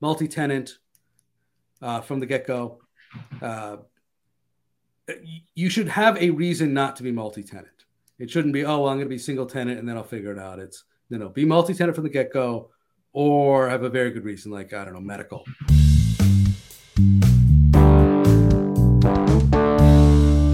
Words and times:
multi-tenant 0.00 0.78
uh, 1.80 2.00
from 2.00 2.20
the 2.20 2.26
get-go. 2.26 2.80
Uh, 3.40 3.76
you 5.54 5.70
should 5.70 5.88
have 5.88 6.16
a 6.18 6.30
reason 6.30 6.74
not 6.74 6.96
to 6.96 7.02
be 7.02 7.12
multi-tenant. 7.12 7.84
It 8.18 8.30
shouldn't 8.30 8.54
be, 8.54 8.64
oh, 8.64 8.80
well, 8.80 8.88
I'm 8.88 8.96
going 8.96 9.06
to 9.06 9.14
be 9.14 9.18
single 9.18 9.46
tenant 9.46 9.78
and 9.78 9.88
then 9.88 9.96
I'll 9.96 10.04
figure 10.04 10.32
it 10.32 10.38
out. 10.38 10.58
It's 10.58 10.84
you 11.08 11.18
know, 11.18 11.28
be 11.28 11.44
multi-tenant 11.44 11.94
from 11.94 12.04
the 12.04 12.10
get-go, 12.10 12.70
or 13.12 13.68
have 13.68 13.84
a 13.84 13.88
very 13.88 14.10
good 14.10 14.24
reason, 14.24 14.50
like 14.50 14.72
I 14.72 14.84
don't 14.84 14.94
know, 14.94 15.00
medical. 15.00 15.44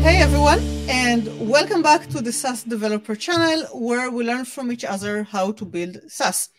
Hey 0.02 0.20
everyone, 0.20 0.60
and 0.88 1.48
welcome 1.48 1.80
back 1.82 2.06
to 2.08 2.20
the 2.20 2.32
SaaS 2.32 2.64
Developer 2.64 3.16
Channel, 3.16 3.62
where 3.72 4.10
we 4.10 4.24
learn 4.24 4.44
from 4.44 4.70
each 4.70 4.84
other 4.84 5.22
how 5.22 5.52
to 5.52 5.64
build 5.64 5.96
SaaS. 6.08 6.50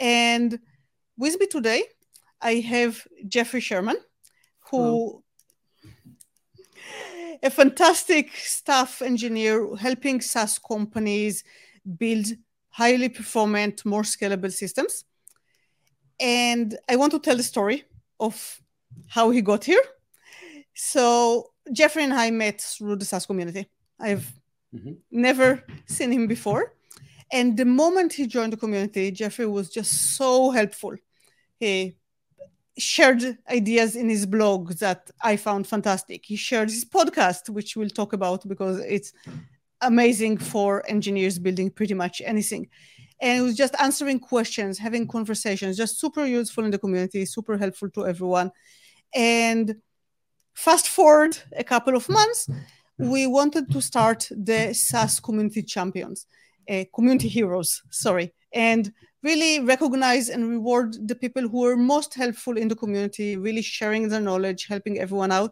And 0.00 0.58
with 1.18 1.38
me 1.38 1.46
today, 1.46 1.82
I 2.40 2.54
have 2.56 3.06
Jeffrey 3.28 3.60
Sherman, 3.60 3.96
who 4.70 5.22
a 7.42 7.50
fantastic 7.50 8.34
staff 8.36 9.02
engineer 9.02 9.76
helping 9.76 10.20
SaaS 10.20 10.58
companies 10.58 11.44
build 11.98 12.26
highly 12.70 13.08
performant, 13.08 13.84
more 13.84 14.02
scalable 14.02 14.52
systems. 14.52 15.04
And 16.20 16.76
I 16.88 16.96
want 16.96 17.12
to 17.12 17.18
tell 17.18 17.36
the 17.36 17.42
story 17.42 17.84
of 18.18 18.60
how 19.08 19.30
he 19.30 19.42
got 19.42 19.64
here. 19.64 19.82
So 20.74 21.52
Jeffrey 21.72 22.04
and 22.04 22.14
I 22.14 22.30
met 22.30 22.60
through 22.60 22.96
the 22.96 23.04
SaaS 23.04 23.26
community. 23.26 23.68
I've 23.98 24.30
mm-hmm. 24.74 24.92
never 25.10 25.64
seen 25.86 26.12
him 26.12 26.26
before. 26.26 26.74
And 27.32 27.56
the 27.56 27.64
moment 27.64 28.12
he 28.12 28.26
joined 28.26 28.52
the 28.52 28.56
community, 28.56 29.10
Jeffrey 29.10 29.46
was 29.46 29.68
just 29.70 30.16
so 30.16 30.50
helpful. 30.50 30.96
He 31.58 31.96
shared 32.78 33.38
ideas 33.50 33.96
in 33.96 34.08
his 34.08 34.26
blog 34.26 34.72
that 34.74 35.10
I 35.22 35.36
found 35.36 35.66
fantastic. 35.66 36.24
He 36.24 36.36
shared 36.36 36.70
his 36.70 36.84
podcast, 36.84 37.48
which 37.48 37.76
we'll 37.76 37.88
talk 37.88 38.12
about 38.12 38.46
because 38.46 38.78
it's 38.80 39.12
amazing 39.80 40.38
for 40.38 40.84
engineers 40.88 41.38
building 41.38 41.70
pretty 41.70 41.94
much 41.94 42.22
anything. 42.24 42.68
And 43.20 43.38
it 43.38 43.42
was 43.42 43.56
just 43.56 43.74
answering 43.80 44.20
questions, 44.20 44.78
having 44.78 45.06
conversations, 45.06 45.76
just 45.76 45.98
super 45.98 46.26
useful 46.26 46.64
in 46.64 46.70
the 46.70 46.78
community, 46.78 47.24
super 47.24 47.56
helpful 47.56 47.88
to 47.90 48.06
everyone. 48.06 48.50
And 49.14 49.76
fast 50.54 50.88
forward 50.88 51.38
a 51.56 51.64
couple 51.64 51.96
of 51.96 52.08
months, 52.08 52.48
we 52.98 53.26
wanted 53.26 53.70
to 53.72 53.80
start 53.80 54.28
the 54.30 54.74
SaaS 54.74 55.20
community 55.20 55.62
champions, 55.62 56.26
uh, 56.68 56.84
community 56.94 57.28
heroes, 57.28 57.82
sorry, 57.90 58.34
and 58.52 58.92
really 59.26 59.58
recognize 59.60 60.28
and 60.28 60.48
reward 60.48 60.96
the 61.08 61.16
people 61.16 61.48
who 61.48 61.66
are 61.66 61.76
most 61.76 62.14
helpful 62.14 62.56
in 62.56 62.68
the 62.68 62.76
community, 62.76 63.36
really 63.36 63.62
sharing 63.62 64.08
their 64.08 64.20
knowledge, 64.20 64.66
helping 64.68 65.00
everyone 65.00 65.32
out. 65.32 65.50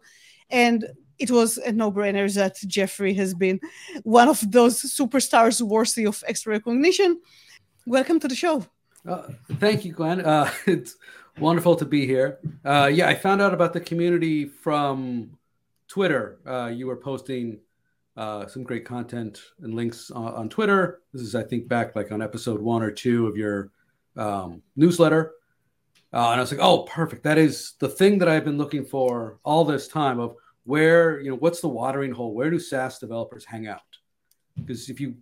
And 0.49 0.85
it 1.19 1.29
was 1.29 1.57
a 1.57 1.71
no-brainer 1.71 2.33
that 2.35 2.55
Jeffrey 2.75 3.13
has 3.15 3.33
been 3.33 3.59
one 4.03 4.29
of 4.29 4.39
those 4.49 4.75
superstars 4.99 5.61
worthy 5.61 6.05
of 6.05 6.23
extra 6.25 6.53
recognition. 6.53 7.19
Welcome 7.85 8.19
to 8.21 8.27
the 8.29 8.35
show. 8.35 8.65
Uh, 9.05 9.27
thank 9.59 9.83
you, 9.83 9.91
Gwen. 9.91 10.21
Uh, 10.21 10.49
it's 10.65 10.95
wonderful 11.39 11.75
to 11.75 11.85
be 11.85 12.05
here. 12.05 12.39
Uh, 12.63 12.89
yeah, 12.91 13.09
I 13.09 13.15
found 13.15 13.41
out 13.41 13.53
about 13.53 13.73
the 13.73 13.81
community 13.81 14.45
from 14.45 15.37
Twitter. 15.89 16.39
Uh, 16.47 16.71
you 16.77 16.87
were 16.87 16.97
posting 16.97 17.59
uh, 18.17 18.47
some 18.47 18.63
great 18.63 18.85
content 18.85 19.41
and 19.61 19.73
links 19.73 20.09
on, 20.11 20.33
on, 20.33 20.49
Twitter. 20.49 21.01
This 21.13 21.21
is, 21.21 21.35
I 21.35 21.43
think, 21.43 21.67
back 21.67 21.95
like 21.95 22.11
on 22.11 22.21
episode 22.21 22.61
one 22.61 22.81
or 22.81 22.91
two 22.91 23.27
of 23.27 23.35
your 23.35 23.71
um, 24.15 24.61
newsletter. 24.75 25.33
Uh, 26.13 26.31
and 26.31 26.39
I 26.39 26.39
was 26.39 26.51
like, 26.51 26.61
oh, 26.61 26.83
perfect. 26.83 27.23
That 27.23 27.37
is 27.37 27.73
the 27.79 27.89
thing 27.89 28.19
that 28.19 28.29
I've 28.29 28.45
been 28.45 28.57
looking 28.57 28.85
for 28.85 29.39
all 29.43 29.65
this 29.65 29.89
time 29.89 30.19
of 30.19 30.35
where, 30.63 31.19
you 31.19 31.29
know, 31.29 31.35
what's 31.35 31.59
the 31.59 31.67
watering 31.67 32.11
hole? 32.11 32.33
Where 32.33 32.49
do 32.49 32.57
SaaS 32.57 32.99
developers 32.99 33.43
hang 33.43 33.67
out? 33.67 33.81
Because 34.55 34.89
if 34.89 35.01
you 35.01 35.15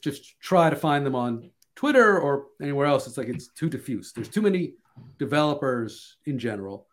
just 0.00 0.40
try 0.40 0.70
to 0.70 0.76
find 0.76 1.04
them 1.04 1.16
on 1.16 1.50
Twitter 1.74 2.20
or 2.20 2.46
anywhere 2.62 2.86
else, 2.86 3.08
it's 3.08 3.18
like 3.18 3.28
it's 3.28 3.48
too 3.48 3.68
diffuse. 3.68 4.12
There's 4.12 4.28
too 4.28 4.42
many 4.42 4.74
developers 5.18 6.16
in 6.26 6.38
general 6.38 6.86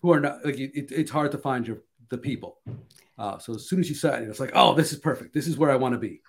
who 0.00 0.12
are 0.12 0.20
not 0.20 0.44
like 0.44 0.58
it, 0.58 0.90
it's 0.90 1.10
hard 1.10 1.32
to 1.32 1.38
find 1.38 1.66
your 1.66 1.82
the 2.08 2.18
people. 2.18 2.58
Uh, 3.22 3.38
so 3.38 3.54
as 3.54 3.68
soon 3.68 3.78
as 3.78 3.88
you 3.88 3.94
said 3.94 4.20
it, 4.20 4.28
it's 4.28 4.40
like, 4.40 4.50
oh, 4.54 4.74
this 4.74 4.92
is 4.92 4.98
perfect. 4.98 5.32
This 5.32 5.46
is 5.46 5.56
where 5.56 5.70
I 5.70 5.76
want 5.76 5.92
to 5.92 5.98
be. 5.98 6.20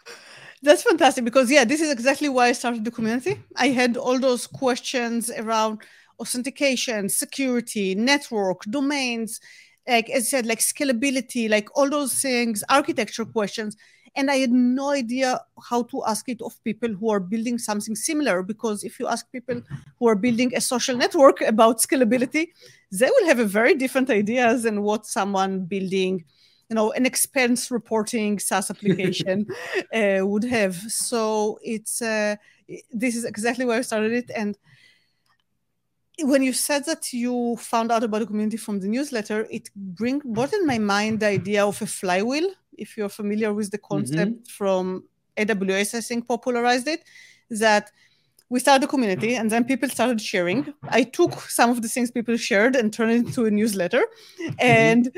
That's 0.61 0.83
fantastic 0.83 1.25
because 1.25 1.49
yeah, 1.49 1.65
this 1.65 1.81
is 1.81 1.91
exactly 1.91 2.29
why 2.29 2.49
I 2.49 2.51
started 2.51 2.85
the 2.85 2.91
community. 2.91 3.41
I 3.55 3.69
had 3.69 3.97
all 3.97 4.19
those 4.19 4.45
questions 4.45 5.31
around 5.31 5.81
authentication, 6.19 7.09
security, 7.09 7.95
network, 7.95 8.61
domains, 8.65 9.39
like 9.87 10.07
as 10.11 10.25
I 10.25 10.27
said, 10.33 10.45
like 10.45 10.59
scalability, 10.59 11.49
like 11.49 11.67
all 11.75 11.89
those 11.89 12.13
things, 12.21 12.63
architecture 12.69 13.25
questions. 13.25 13.75
And 14.15 14.29
I 14.29 14.35
had 14.35 14.51
no 14.51 14.91
idea 14.91 15.41
how 15.67 15.81
to 15.91 16.03
ask 16.05 16.29
it 16.29 16.43
of 16.43 16.63
people 16.63 16.93
who 16.93 17.09
are 17.09 17.19
building 17.19 17.57
something 17.57 17.95
similar. 17.95 18.43
Because 18.43 18.83
if 18.83 18.99
you 18.99 19.07
ask 19.07 19.25
people 19.31 19.63
who 19.97 20.07
are 20.07 20.15
building 20.15 20.55
a 20.55 20.61
social 20.61 20.95
network 20.95 21.41
about 21.41 21.79
scalability, 21.79 22.49
they 22.91 23.07
will 23.07 23.25
have 23.25 23.39
a 23.39 23.45
very 23.45 23.73
different 23.73 24.11
ideas 24.11 24.61
than 24.61 24.83
what 24.83 25.07
someone 25.07 25.65
building 25.65 26.23
you 26.73 26.75
know 26.75 26.91
an 26.93 27.05
expense 27.05 27.69
reporting 27.69 28.39
SaaS 28.39 28.71
application 28.73 29.45
uh, 29.93 30.25
would 30.25 30.45
have. 30.45 30.75
So 30.91 31.59
it's 31.61 32.01
uh, 32.01 32.35
this 32.91 33.15
is 33.15 33.25
exactly 33.25 33.65
where 33.65 33.77
I 33.77 33.81
started 33.81 34.11
it. 34.11 34.31
And 34.35 34.57
when 36.21 36.41
you 36.41 36.53
said 36.53 36.85
that 36.85 37.13
you 37.13 37.55
found 37.57 37.91
out 37.91 38.03
about 38.03 38.19
the 38.21 38.25
community 38.25 38.57
from 38.57 38.79
the 38.79 38.87
newsletter, 38.87 39.45
it 39.51 39.69
bring 39.75 40.19
brought 40.25 40.53
in 40.53 40.65
my 40.65 40.79
mind 40.79 41.19
the 41.19 41.27
idea 41.27 41.63
of 41.63 41.79
a 41.81 41.85
flywheel. 41.85 42.49
If 42.75 42.97
you're 42.97 43.15
familiar 43.21 43.53
with 43.53 43.69
the 43.69 43.77
concept 43.77 44.31
mm-hmm. 44.31 44.57
from 44.57 45.03
AWS, 45.37 45.93
I 45.93 46.01
think 46.01 46.27
popularized 46.27 46.87
it. 46.87 47.03
That 47.51 47.91
we 48.49 48.59
started 48.59 48.85
a 48.85 48.87
community 48.87 49.35
and 49.35 49.51
then 49.51 49.63
people 49.63 49.89
started 49.89 50.19
sharing. 50.21 50.73
I 50.89 51.03
took 51.03 51.33
some 51.59 51.69
of 51.69 51.83
the 51.83 51.87
things 51.87 52.09
people 52.09 52.37
shared 52.37 52.75
and 52.75 52.91
turned 52.91 53.11
it 53.11 53.27
into 53.27 53.45
a 53.45 53.51
newsletter. 53.51 54.03
Mm-hmm. 54.41 54.53
And 54.59 55.11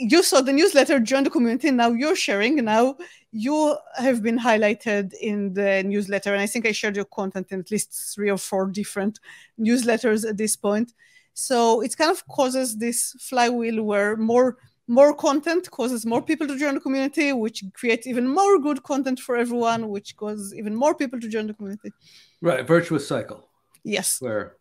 you 0.00 0.22
saw 0.22 0.40
the 0.40 0.52
newsletter, 0.52 0.98
joined 0.98 1.26
the 1.26 1.30
community. 1.30 1.70
Now 1.70 1.90
you're 1.90 2.16
sharing. 2.16 2.56
Now 2.64 2.96
you 3.32 3.76
have 3.96 4.22
been 4.22 4.38
highlighted 4.38 5.12
in 5.20 5.52
the 5.52 5.82
newsletter. 5.84 6.32
And 6.32 6.40
I 6.40 6.46
think 6.46 6.66
I 6.66 6.72
shared 6.72 6.96
your 6.96 7.04
content 7.04 7.48
in 7.50 7.60
at 7.60 7.70
least 7.70 8.14
three 8.14 8.30
or 8.30 8.38
four 8.38 8.66
different 8.66 9.20
newsletters 9.58 10.28
at 10.28 10.38
this 10.38 10.56
point. 10.56 10.94
So 11.34 11.82
it 11.82 11.96
kind 11.96 12.10
of 12.10 12.26
causes 12.28 12.78
this 12.78 13.14
flywheel 13.20 13.82
where 13.82 14.16
more 14.16 14.56
more 14.88 15.14
content 15.14 15.70
causes 15.70 16.04
more 16.04 16.20
people 16.20 16.48
to 16.48 16.58
join 16.58 16.74
the 16.74 16.80
community, 16.80 17.32
which 17.32 17.62
creates 17.74 18.08
even 18.08 18.26
more 18.26 18.58
good 18.58 18.82
content 18.82 19.20
for 19.20 19.36
everyone, 19.36 19.88
which 19.88 20.16
causes 20.16 20.52
even 20.52 20.74
more 20.74 20.96
people 20.96 21.20
to 21.20 21.28
join 21.28 21.46
the 21.46 21.54
community. 21.54 21.92
Right, 22.40 22.66
virtuous 22.66 23.06
cycle. 23.06 23.48
Yes. 23.84 24.20
Where 24.20 24.56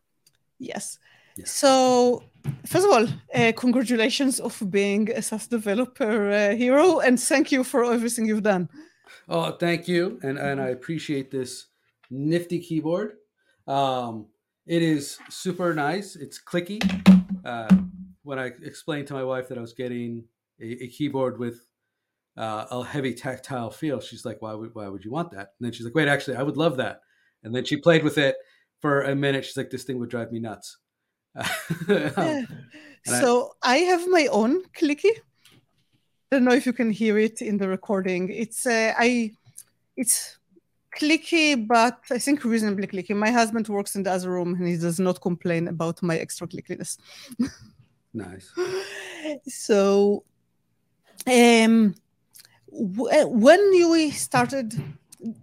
yes. 0.60 1.00
So, 1.46 2.24
first 2.66 2.86
of 2.86 2.92
all, 2.92 3.08
uh, 3.34 3.52
congratulations 3.56 4.40
of 4.40 4.62
being 4.70 5.10
a 5.12 5.22
SaaS 5.22 5.48
developer 5.48 6.32
uh, 6.32 6.56
hero, 6.56 7.00
and 7.00 7.20
thank 7.20 7.52
you 7.52 7.64
for 7.64 7.84
everything 7.84 8.26
you've 8.26 8.44
done. 8.44 8.70
Oh, 9.28 9.52
thank 9.52 9.88
you, 9.88 10.20
and 10.24 10.38
and 10.38 10.62
I 10.62 10.70
appreciate 10.70 11.32
this 11.32 11.68
nifty 12.10 12.60
keyboard. 12.60 13.14
Um, 13.68 14.28
it 14.66 14.82
is 14.82 15.18
super 15.30 15.74
nice. 15.74 16.16
It's 16.16 16.40
clicky. 16.42 16.80
Uh, 17.46 17.76
when 18.24 18.40
I 18.40 18.52
explained 18.64 19.08
to 19.08 19.14
my 19.14 19.24
wife 19.24 19.48
that 19.48 19.58
I 19.58 19.62
was 19.62 19.74
getting 19.74 20.26
a, 20.62 20.84
a 20.84 20.88
keyboard 20.88 21.40
with 21.40 21.66
uh, 22.38 22.66
a 22.70 22.84
heavy 22.84 23.14
tactile 23.14 23.72
feel, 23.72 24.00
she's 24.00 24.26
like, 24.26 24.42
"Why 24.42 24.54
would 24.54 24.74
why 24.74 24.88
would 24.88 25.06
you 25.06 25.12
want 25.12 25.32
that?" 25.32 25.54
And 25.60 25.66
then 25.66 25.72
she's 25.72 25.86
like, 25.86 25.96
"Wait, 25.96 26.08
actually, 26.08 26.38
I 26.38 26.44
would 26.44 26.58
love 26.58 26.78
that." 26.78 27.02
And 27.44 27.56
then 27.56 27.66
she 27.66 27.78
played 27.78 28.04
with 28.04 28.18
it 28.18 28.36
for 28.80 29.02
a 29.02 29.16
minute. 29.16 29.46
She's 29.46 29.58
like, 29.58 29.70
"This 29.70 29.84
thing 29.84 30.00
would 30.00 30.10
drive 30.10 30.32
me 30.32 30.40
nuts." 30.40 30.78
yeah. 31.88 32.42
So 33.06 33.52
I, 33.64 33.78
have 33.78 34.08
my 34.08 34.28
own 34.32 34.64
clicky. 34.78 35.12
I 36.32 36.36
don't 36.36 36.44
know 36.46 36.54
if 36.54 36.66
you 36.66 36.74
can 36.74 36.92
hear 36.92 37.18
it 37.18 37.42
in 37.42 37.58
the 37.58 37.68
recording. 37.68 38.30
It's 38.30 38.66
uh, 38.66 38.94
I, 38.98 39.32
it's 39.96 40.38
clicky, 40.98 41.68
but 41.68 42.00
I 42.12 42.18
think 42.20 42.44
reasonably 42.44 42.88
clicky. 42.88 43.16
My 43.16 43.32
husband 43.32 43.68
works 43.68 43.96
in 43.96 44.04
the 44.04 44.12
other 44.12 44.32
room 44.32 44.56
and 44.56 44.68
he 44.68 44.78
does 44.78 45.00
not 45.00 45.22
complain 45.22 45.68
about 45.68 46.02
my 46.04 46.18
extra 46.18 46.48
clickiness. 46.48 46.98
nice. 48.14 48.52
So, 49.48 50.24
um, 51.28 51.94
w- 52.72 53.28
when 53.28 53.74
you 53.74 54.12
started, 54.12 54.82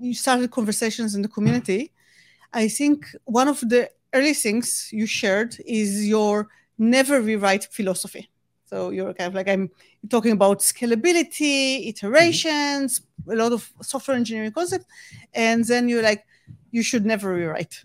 you 0.00 0.14
started 0.14 0.50
conversations 0.50 1.14
in 1.14 1.22
the 1.22 1.28
community. 1.28 1.92
I 2.52 2.68
think 2.68 3.06
one 3.24 3.48
of 3.48 3.60
the 3.60 3.90
early 4.16 4.34
things 4.34 4.88
you 4.92 5.06
shared 5.06 5.52
is 5.66 6.06
your 6.08 6.48
never 6.78 7.20
rewrite 7.20 7.64
philosophy. 7.78 8.24
So 8.70 8.90
you're 8.90 9.14
kind 9.14 9.28
of 9.28 9.34
like 9.34 9.48
I'm 9.48 9.70
talking 10.08 10.32
about 10.32 10.58
scalability, 10.60 11.88
iterations, 11.88 12.90
mm-hmm. 13.00 13.32
a 13.32 13.36
lot 13.42 13.52
of 13.52 13.70
software 13.82 14.16
engineering 14.16 14.52
concepts, 14.52 14.86
and 15.34 15.64
then 15.64 15.88
you're 15.88 16.02
like, 16.10 16.22
you 16.76 16.82
should 16.82 17.04
never 17.06 17.28
rewrite. 17.34 17.76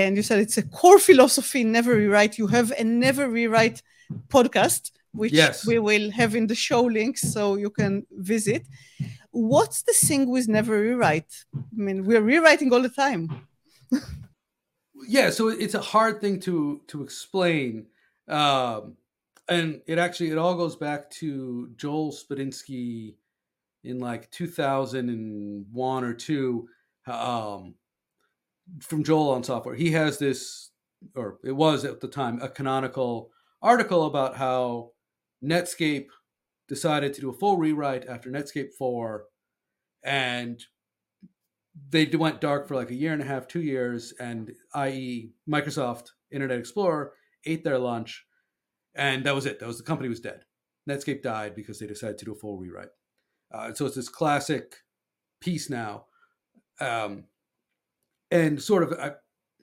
and 0.00 0.16
you 0.16 0.22
said 0.22 0.38
it's 0.38 0.58
a 0.58 0.62
core 0.80 0.98
philosophy 0.98 1.62
never 1.78 1.92
rewrite 2.02 2.38
you 2.40 2.46
have 2.56 2.68
a 2.82 2.84
never 2.84 3.24
rewrite 3.28 3.78
podcast 4.28 4.82
which 5.20 5.32
Yes. 5.32 5.66
we 5.66 5.78
will 5.88 6.10
have 6.20 6.32
in 6.40 6.46
the 6.46 6.54
show 6.54 6.82
links 6.98 7.20
so 7.34 7.42
you 7.64 7.70
can 7.80 7.92
visit 8.34 8.62
what's 9.30 9.80
the 9.88 9.92
thing 10.06 10.22
with 10.34 10.46
never 10.48 10.74
rewrite 10.88 11.32
i 11.54 11.80
mean 11.86 11.98
we're 12.08 12.26
rewriting 12.32 12.72
all 12.72 12.82
the 12.88 12.94
time 13.04 13.22
yeah 15.06 15.30
so 15.30 15.48
it's 15.48 15.74
a 15.74 15.80
hard 15.80 16.20
thing 16.20 16.40
to 16.40 16.80
to 16.86 17.02
explain 17.02 17.86
um 18.28 18.96
and 19.48 19.80
it 19.86 19.98
actually 19.98 20.30
it 20.30 20.38
all 20.38 20.56
goes 20.56 20.76
back 20.76 21.10
to 21.10 21.70
joel 21.76 22.12
Spolsky 22.12 23.14
in 23.84 24.00
like 24.00 24.30
2001 24.30 26.04
or 26.04 26.14
2 26.14 26.68
um 27.06 27.74
from 28.80 29.02
joel 29.02 29.30
on 29.30 29.42
software. 29.42 29.74
He 29.74 29.92
has 29.92 30.18
this 30.18 30.70
or 31.14 31.38
it 31.44 31.52
was 31.52 31.84
at 31.84 32.00
the 32.00 32.08
time 32.08 32.40
a 32.42 32.48
canonical 32.48 33.30
article 33.62 34.06
about 34.06 34.36
how 34.36 34.92
netscape 35.44 36.08
decided 36.68 37.14
to 37.14 37.20
do 37.20 37.30
a 37.30 37.34
full 37.34 37.56
rewrite 37.56 38.06
after 38.06 38.30
netscape 38.30 38.74
4 38.76 39.24
and 40.04 40.64
they 41.90 42.06
went 42.06 42.40
dark 42.40 42.66
for 42.66 42.74
like 42.74 42.90
a 42.90 42.94
year 42.94 43.12
and 43.12 43.22
a 43.22 43.26
half, 43.26 43.48
two 43.48 43.62
years, 43.62 44.12
and 44.20 44.52
i.e. 44.74 45.30
Microsoft 45.48 46.10
Internet 46.30 46.58
Explorer 46.58 47.12
ate 47.44 47.64
their 47.64 47.78
lunch, 47.78 48.26
and 48.94 49.24
that 49.24 49.34
was 49.34 49.46
it. 49.46 49.60
That 49.60 49.66
was 49.66 49.78
the 49.78 49.84
company 49.84 50.08
was 50.08 50.20
dead. 50.20 50.44
Netscape 50.88 51.22
died 51.22 51.54
because 51.54 51.78
they 51.78 51.86
decided 51.86 52.18
to 52.18 52.24
do 52.24 52.32
a 52.32 52.36
full 52.36 52.58
rewrite. 52.58 52.88
Uh, 53.52 53.72
so 53.72 53.86
it's 53.86 53.96
this 53.96 54.08
classic 54.08 54.76
piece 55.40 55.70
now, 55.70 56.06
um, 56.80 57.24
and 58.30 58.60
sort 58.62 58.82
of 58.82 58.92
I, 58.98 59.12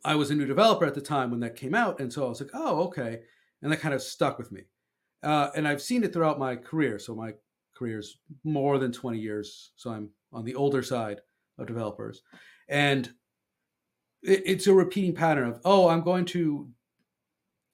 I 0.03 0.15
was 0.15 0.31
a 0.31 0.35
new 0.35 0.45
developer 0.45 0.85
at 0.85 0.95
the 0.95 1.01
time 1.01 1.31
when 1.31 1.41
that 1.41 1.55
came 1.55 1.75
out, 1.75 1.99
and 1.99 2.11
so 2.11 2.25
I 2.25 2.29
was 2.29 2.41
like, 2.41 2.51
oh 2.53 2.83
okay, 2.85 3.19
and 3.61 3.71
that 3.71 3.81
kind 3.81 3.93
of 3.93 4.01
stuck 4.01 4.37
with 4.37 4.51
me, 4.51 4.61
uh, 5.23 5.49
and 5.55 5.67
I've 5.67 5.81
seen 5.81 6.03
it 6.03 6.13
throughout 6.13 6.39
my 6.39 6.55
career. 6.55 6.97
So 6.99 7.15
my 7.15 7.33
career 7.75 7.99
is 7.99 8.17
more 8.43 8.79
than 8.79 8.91
twenty 8.91 9.19
years, 9.19 9.71
so 9.75 9.91
I'm 9.91 10.09
on 10.33 10.45
the 10.45 10.55
older 10.55 10.81
side 10.81 11.21
of 11.57 11.67
developers. 11.67 12.21
And 12.67 13.11
it, 14.25 14.43
it's 14.45 14.67
a 14.67 14.73
repeating 14.73 15.13
pattern 15.13 15.49
of 15.49 15.61
oh 15.63 15.87
i'm 15.87 16.01
going 16.01 16.25
to 16.25 16.69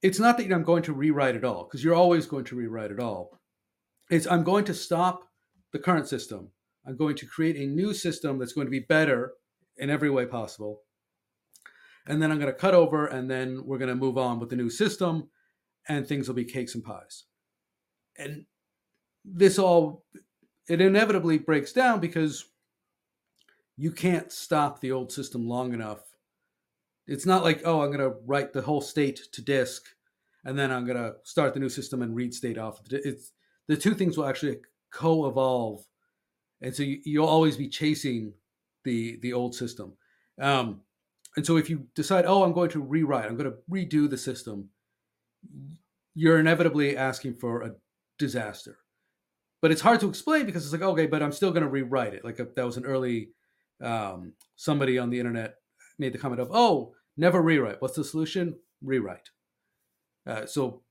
it's 0.02 0.20
not 0.20 0.38
that 0.38 0.52
i'm 0.52 0.64
going 0.64 0.84
to 0.84 0.94
rewrite 0.94 1.36
it 1.36 1.46
all 1.46 1.64
because 1.64 1.84
you're 1.84 1.96
always 1.96 2.26
going 2.26 2.46
to 2.46 2.56
rewrite 2.56 2.92
it 2.92 3.00
all. 3.00 3.40
It's 4.10 4.28
i'm 4.28 4.44
going 4.44 4.66
to 4.66 4.74
stop 4.74 5.24
the 5.72 5.80
current 5.80 6.08
system. 6.08 6.50
I'm 6.86 6.98
going 6.98 7.16
to 7.16 7.26
create 7.26 7.56
a 7.56 7.68
new 7.68 7.94
system 7.94 8.38
that's 8.38 8.54
going 8.54 8.68
to 8.68 8.72
be 8.72 8.80
better 8.80 9.34
in 9.78 9.90
every 9.90 10.10
way 10.10 10.26
possible. 10.26 10.82
And 12.08 12.22
then 12.22 12.32
i'm 12.32 12.40
going 12.40 12.52
to 12.52 12.60
cut 12.60 12.74
over 12.74 13.08
and 13.08 13.30
then 13.30 13.62
we're 13.66 13.78
going 13.78 13.90
to 13.90 13.96
move 13.96 14.18
on 14.18 14.40
with 14.40 14.50
the 14.50 14.56
new 14.56 14.70
system 14.70 15.30
and 15.88 16.06
things 16.06 16.28
will 16.28 16.36
be 16.36 16.46
cakes 16.46 16.76
and 16.76 16.84
pies. 16.84 17.24
And 18.18 18.46
this 19.24 19.58
all 19.58 20.04
it 20.68 20.82
inevitably 20.82 21.38
breaks 21.38 21.74
down 21.74 22.00
because 22.00 22.46
you 23.82 23.92
can't 23.92 24.32
stop 24.32 24.80
the 24.80 24.92
old 24.92 25.12
system 25.12 25.48
long 25.48 25.74
enough. 25.74 26.02
It's 27.08 27.26
not 27.26 27.44
like, 27.44 27.64
oh, 27.66 27.82
I'm 27.82 27.88
going 27.88 28.12
to 28.12 28.16
write 28.28 28.54
the 28.54 28.62
whole 28.62 28.80
state 28.80 29.20
to 29.32 29.42
disk 29.42 29.88
and 30.46 30.58
then 30.58 30.72
I'm 30.72 30.86
going 30.86 30.98
to 31.00 31.16
start 31.24 31.56
the 31.56 31.60
new 31.60 31.68
system 31.68 32.04
and 32.04 32.16
read 32.16 32.32
state 32.32 32.60
off. 32.60 32.80
It's 32.92 33.32
the 33.68 33.76
two 33.76 33.96
things 33.96 34.20
will 34.20 34.28
actually 34.28 34.60
co-evolve. 34.92 35.84
And 36.62 36.76
so 36.76 36.84
you, 36.84 37.00
you'll 37.06 37.26
always 37.26 37.58
be 37.58 37.68
chasing 37.68 38.34
the 38.84 39.18
the 39.24 39.34
old 39.34 39.56
system. 39.56 39.94
Um, 40.40 40.82
and 41.36 41.44
so 41.44 41.58
if 41.58 41.68
you 41.68 41.88
decide, 41.96 42.26
oh, 42.28 42.44
I'm 42.44 42.54
going 42.54 42.70
to 42.72 42.82
rewrite, 42.82 43.26
I'm 43.26 43.36
going 43.36 43.52
to 43.52 43.58
redo 43.68 44.08
the 44.08 44.18
system, 44.18 44.70
you're 46.14 46.40
inevitably 46.40 46.96
asking 46.96 47.38
for 47.38 47.64
a 47.64 47.72
disaster. 48.20 48.78
But 49.60 49.72
it's 49.72 49.82
hard 49.82 50.02
to 50.02 50.10
explain 50.10 50.46
because 50.46 50.66
it's 50.66 50.74
like, 50.74 50.84
okay, 50.84 51.08
but 51.08 51.24
I'm 51.24 51.32
still 51.32 51.50
going 51.50 51.64
to 51.64 51.70
rewrite 51.70 52.14
it. 52.14 52.24
Like 52.24 52.38
a, 52.38 52.48
that 52.56 52.66
was 52.66 52.78
an 52.78 52.86
early 52.86 53.30
um, 53.82 54.34
somebody 54.56 54.98
on 54.98 55.10
the 55.10 55.20
internet 55.20 55.56
made 55.98 56.14
the 56.14 56.18
comment 56.18 56.42
of, 56.42 56.50
"Oh, 56.52 56.94
never 57.18 57.42
rewrite. 57.42 57.82
What's 57.82 57.96
the 57.96 58.04
solution? 58.04 58.60
Rewrite." 58.82 59.30
Uh, 60.26 60.46
so 60.46 60.84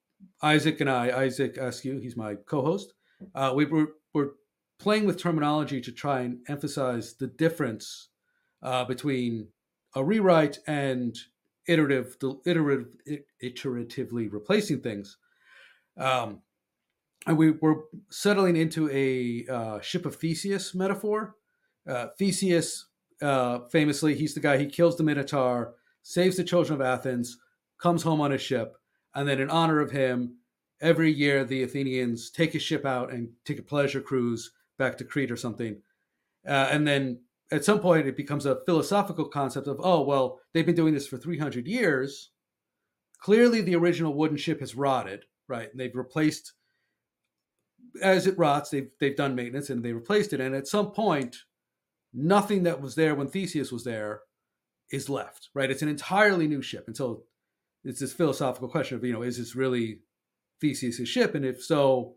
Isaac 0.42 0.80
and 0.80 0.90
I, 0.90 1.22
Isaac 1.22 1.56
Askew, 1.56 1.98
he's 1.98 2.16
my 2.16 2.34
co-host. 2.34 2.92
Uh, 3.34 3.52
we 3.54 3.64
were 3.64 3.92
we're 4.14 4.30
playing 4.78 5.06
with 5.06 5.18
terminology 5.18 5.80
to 5.80 5.92
try 5.92 6.20
and 6.20 6.38
emphasize 6.48 7.14
the 7.14 7.26
difference 7.26 8.08
uh, 8.62 8.84
between 8.84 9.48
a 9.94 10.02
rewrite 10.02 10.58
and 10.66 11.16
iterative, 11.66 12.16
iterative, 12.46 12.96
iteratively 13.42 14.32
replacing 14.32 14.80
things. 14.80 15.16
Um, 15.98 16.40
and 17.26 17.36
we 17.36 17.52
were 17.52 17.84
settling 18.10 18.56
into 18.56 18.90
a 18.90 19.46
uh, 19.52 19.80
ship 19.80 20.06
of 20.06 20.16
Theseus 20.16 20.74
metaphor 20.74 21.36
uh, 21.88 22.08
Theseus, 22.18 22.86
uh, 23.22 23.60
famously, 23.70 24.14
he's 24.14 24.34
the 24.34 24.40
guy 24.40 24.56
he 24.58 24.66
kills 24.66 24.96
the 24.96 25.02
Minotaur, 25.02 25.74
saves 26.02 26.36
the 26.36 26.44
children 26.44 26.80
of 26.80 26.86
Athens, 26.86 27.38
comes 27.80 28.02
home 28.02 28.20
on 28.20 28.32
a 28.32 28.38
ship, 28.38 28.76
and 29.14 29.28
then 29.28 29.40
in 29.40 29.50
honor 29.50 29.80
of 29.80 29.90
him, 29.90 30.36
every 30.80 31.12
year 31.12 31.44
the 31.44 31.62
Athenians 31.62 32.30
take 32.30 32.52
his 32.52 32.62
ship 32.62 32.84
out 32.84 33.12
and 33.12 33.28
take 33.44 33.58
a 33.58 33.62
pleasure 33.62 34.00
cruise 34.00 34.52
back 34.78 34.96
to 34.98 35.04
Crete 35.04 35.30
or 35.30 35.36
something. 35.36 35.80
Uh, 36.46 36.68
and 36.70 36.86
then 36.86 37.20
at 37.52 37.64
some 37.64 37.80
point, 37.80 38.06
it 38.06 38.16
becomes 38.16 38.46
a 38.46 38.60
philosophical 38.64 39.26
concept 39.26 39.66
of, 39.66 39.80
oh, 39.82 40.02
well, 40.02 40.40
they've 40.52 40.66
been 40.66 40.74
doing 40.74 40.94
this 40.94 41.08
for 41.08 41.18
300 41.18 41.66
years. 41.66 42.30
Clearly, 43.20 43.60
the 43.60 43.74
original 43.74 44.14
wooden 44.14 44.36
ship 44.36 44.60
has 44.60 44.74
rotted, 44.74 45.24
right? 45.48 45.70
And 45.70 45.78
they've 45.78 45.94
replaced, 45.94 46.52
as 48.02 48.26
it 48.26 48.38
rots, 48.38 48.70
they've, 48.70 48.88
they've 49.00 49.16
done 49.16 49.34
maintenance 49.34 49.68
and 49.68 49.82
they 49.82 49.92
replaced 49.92 50.32
it. 50.32 50.40
And 50.40 50.54
at 50.54 50.68
some 50.68 50.92
point, 50.92 51.36
nothing 52.12 52.64
that 52.64 52.80
was 52.80 52.94
there 52.94 53.14
when 53.14 53.28
Theseus 53.28 53.70
was 53.70 53.84
there 53.84 54.22
is 54.90 55.08
left, 55.08 55.50
right? 55.54 55.70
It's 55.70 55.82
an 55.82 55.88
entirely 55.88 56.46
new 56.46 56.62
ship. 56.62 56.84
And 56.86 56.96
so 56.96 57.24
it's 57.84 58.00
this 58.00 58.12
philosophical 58.12 58.68
question 58.68 58.96
of, 58.96 59.04
you 59.04 59.12
know, 59.12 59.22
is 59.22 59.38
this 59.38 59.54
really 59.54 60.00
Theseus' 60.60 61.08
ship? 61.08 61.34
And 61.34 61.44
if 61.44 61.62
so, 61.62 62.16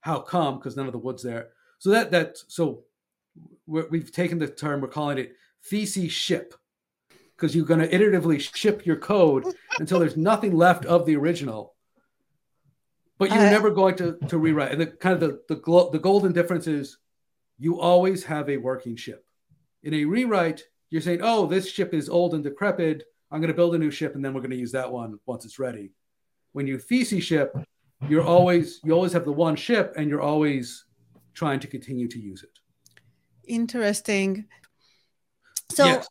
how 0.00 0.20
come? 0.20 0.58
Because 0.58 0.76
none 0.76 0.86
of 0.86 0.92
the 0.92 0.98
wood's 0.98 1.22
there. 1.22 1.50
So 1.78 1.90
that, 1.90 2.10
that, 2.10 2.38
so 2.48 2.84
we 3.66 4.00
have 4.00 4.10
taken 4.10 4.38
the 4.38 4.48
term, 4.48 4.80
we're 4.80 4.88
calling 4.88 5.18
it 5.18 5.36
Theseus 5.64 6.12
ship 6.12 6.54
because 7.36 7.54
you're 7.54 7.64
going 7.64 7.80
to 7.80 7.88
iteratively 7.88 8.40
ship 8.40 8.84
your 8.84 8.96
code 8.96 9.44
until 9.78 10.00
there's 10.00 10.16
nothing 10.16 10.56
left 10.56 10.84
of 10.84 11.06
the 11.06 11.16
original. 11.16 11.74
But 13.18 13.30
you're 13.30 13.46
uh, 13.46 13.50
never 13.50 13.70
going 13.70 13.96
to, 13.96 14.18
to 14.28 14.38
rewrite. 14.38 14.72
And 14.72 14.80
the 14.80 14.86
kind 14.86 15.14
of 15.14 15.20
the, 15.20 15.54
the, 15.54 15.90
the 15.92 15.98
golden 15.98 16.32
difference 16.32 16.66
is 16.66 16.98
you 17.58 17.80
always 17.80 18.24
have 18.24 18.48
a 18.48 18.56
working 18.56 18.96
ship. 18.96 19.24
In 19.82 19.94
a 19.94 20.04
rewrite, 20.04 20.62
you're 20.90 21.02
saying, 21.02 21.20
oh, 21.22 21.46
this 21.46 21.70
ship 21.70 21.94
is 21.94 22.08
old 22.08 22.34
and 22.34 22.42
decrepit. 22.42 23.04
I'm 23.30 23.40
going 23.40 23.48
to 23.48 23.56
build 23.56 23.74
a 23.74 23.78
new 23.78 23.90
ship 23.90 24.14
and 24.14 24.24
then 24.24 24.32
we're 24.32 24.40
going 24.40 24.50
to 24.50 24.56
use 24.56 24.72
that 24.72 24.90
one 24.90 25.18
once 25.26 25.44
it's 25.44 25.58
ready. 25.58 25.90
When 26.52 26.66
you 26.66 26.78
Theseus 26.78 27.24
ship, 27.24 27.54
you're 28.08 28.24
always 28.24 28.80
you 28.84 28.92
always 28.92 29.12
have 29.12 29.24
the 29.24 29.32
one 29.32 29.56
ship 29.56 29.92
and 29.96 30.08
you're 30.08 30.22
always 30.22 30.84
trying 31.34 31.60
to 31.60 31.66
continue 31.66 32.08
to 32.08 32.18
use 32.18 32.42
it. 32.42 32.58
Interesting. 33.46 34.46
So 35.70 35.84
yes. 35.84 36.08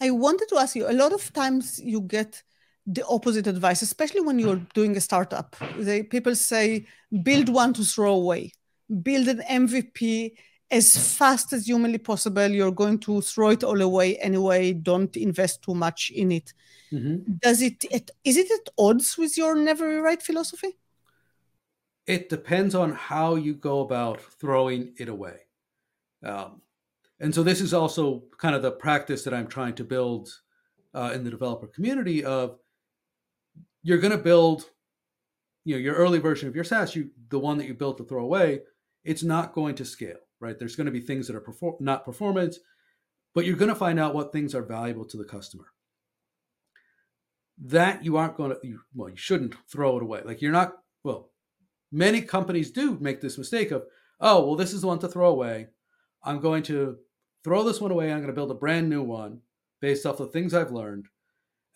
I 0.00 0.10
wanted 0.10 0.48
to 0.48 0.58
ask 0.58 0.74
you 0.74 0.88
a 0.88 0.92
lot 0.92 1.12
of 1.12 1.32
times 1.32 1.78
you 1.78 2.00
get 2.00 2.42
the 2.86 3.04
opposite 3.06 3.46
advice, 3.46 3.82
especially 3.82 4.20
when 4.20 4.38
you're 4.38 4.62
doing 4.74 4.96
a 4.96 5.00
startup. 5.00 5.56
They, 5.78 6.02
people 6.02 6.34
say, 6.34 6.86
build 7.22 7.48
one 7.48 7.72
to 7.74 7.84
throw 7.84 8.14
away, 8.14 8.52
build 9.02 9.28
an 9.28 9.42
MVP 9.50 10.32
as 10.70 11.16
fast 11.16 11.52
as 11.52 11.66
humanly 11.66 11.98
possible. 11.98 12.48
You're 12.48 12.72
going 12.72 12.98
to 13.00 13.20
throw 13.20 13.50
it 13.50 13.64
all 13.64 13.80
away 13.80 14.16
anyway. 14.16 14.72
Don't 14.72 15.16
invest 15.16 15.62
too 15.62 15.74
much 15.74 16.10
in 16.10 16.32
it. 16.32 16.52
Mm-hmm. 16.92 17.34
Does 17.40 17.62
it, 17.62 17.84
it? 17.90 18.10
Is 18.24 18.36
it 18.36 18.50
at 18.50 18.72
odds 18.78 19.16
with 19.16 19.36
your 19.36 19.54
never 19.54 19.88
rewrite 19.88 20.22
philosophy? 20.22 20.76
It 22.06 22.28
depends 22.28 22.74
on 22.74 22.92
how 22.92 23.34
you 23.34 23.54
go 23.54 23.80
about 23.80 24.20
throwing 24.20 24.94
it 24.98 25.08
away. 25.08 25.38
Um, 26.24 26.62
and 27.18 27.34
so 27.34 27.42
this 27.42 27.60
is 27.60 27.74
also 27.74 28.24
kind 28.38 28.54
of 28.54 28.62
the 28.62 28.70
practice 28.70 29.24
that 29.24 29.34
I'm 29.34 29.48
trying 29.48 29.74
to 29.74 29.84
build 29.84 30.28
uh, 30.94 31.12
in 31.14 31.24
the 31.24 31.30
developer 31.30 31.66
community 31.66 32.24
of 32.24 32.58
you're 33.82 33.98
going 33.98 34.12
to 34.12 34.18
build 34.18 34.70
you 35.64 35.74
know 35.74 35.80
your 35.80 35.94
early 35.94 36.18
version 36.18 36.48
of 36.48 36.54
your 36.54 36.64
SaaS, 36.64 36.94
you 36.94 37.10
the 37.28 37.38
one 37.38 37.58
that 37.58 37.66
you 37.66 37.74
built 37.74 37.98
to 37.98 38.04
throw 38.04 38.22
away, 38.22 38.60
it's 39.04 39.24
not 39.24 39.52
going 39.52 39.74
to 39.76 39.84
scale 39.84 40.25
right? 40.40 40.58
There's 40.58 40.76
going 40.76 40.86
to 40.86 40.92
be 40.92 41.00
things 41.00 41.26
that 41.26 41.36
are 41.36 41.40
perform- 41.40 41.76
not 41.80 42.04
performance, 42.04 42.58
but 43.34 43.44
you're 43.44 43.56
going 43.56 43.68
to 43.68 43.74
find 43.74 43.98
out 43.98 44.14
what 44.14 44.32
things 44.32 44.54
are 44.54 44.62
valuable 44.62 45.04
to 45.06 45.16
the 45.16 45.24
customer. 45.24 45.66
That 47.58 48.04
you 48.04 48.16
aren't 48.16 48.36
going 48.36 48.50
to, 48.50 48.58
you, 48.62 48.80
well, 48.94 49.08
you 49.08 49.16
shouldn't 49.16 49.54
throw 49.70 49.96
it 49.96 50.02
away. 50.02 50.22
Like 50.24 50.42
you're 50.42 50.52
not, 50.52 50.74
well, 51.04 51.30
many 51.90 52.20
companies 52.20 52.70
do 52.70 52.98
make 53.00 53.20
this 53.20 53.38
mistake 53.38 53.70
of, 53.70 53.84
oh, 54.20 54.44
well, 54.46 54.56
this 54.56 54.72
is 54.72 54.82
the 54.82 54.86
one 54.86 54.98
to 55.00 55.08
throw 55.08 55.28
away. 55.28 55.68
I'm 56.22 56.40
going 56.40 56.62
to 56.64 56.96
throw 57.44 57.62
this 57.62 57.80
one 57.80 57.90
away. 57.90 58.10
I'm 58.10 58.18
going 58.18 58.26
to 58.28 58.32
build 58.34 58.50
a 58.50 58.54
brand 58.54 58.90
new 58.90 59.02
one 59.02 59.40
based 59.80 60.04
off 60.06 60.18
the 60.18 60.26
things 60.26 60.52
I've 60.54 60.72
learned. 60.72 61.06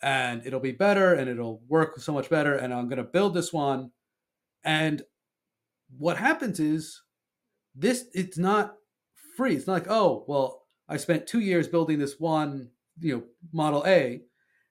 and 0.01 0.45
it'll 0.45 0.59
be 0.59 0.71
better 0.71 1.13
and 1.13 1.29
it'll 1.29 1.61
work 1.67 1.99
so 1.99 2.11
much 2.11 2.29
better 2.29 2.55
and 2.55 2.73
I'm 2.73 2.87
going 2.87 2.97
to 2.97 3.03
build 3.03 3.33
this 3.33 3.53
one 3.53 3.91
and 4.63 5.03
what 5.97 6.17
happens 6.17 6.59
is 6.59 7.01
this 7.75 8.05
it's 8.13 8.37
not 8.37 8.75
free. 9.37 9.55
It's 9.55 9.67
not 9.67 9.73
like 9.73 9.89
oh 9.89 10.25
well 10.27 10.63
I 10.89 10.97
spent 10.97 11.27
2 11.27 11.39
years 11.39 11.67
building 11.67 11.99
this 11.99 12.19
one 12.19 12.69
you 12.99 13.15
know 13.15 13.23
model 13.53 13.83
A 13.85 14.21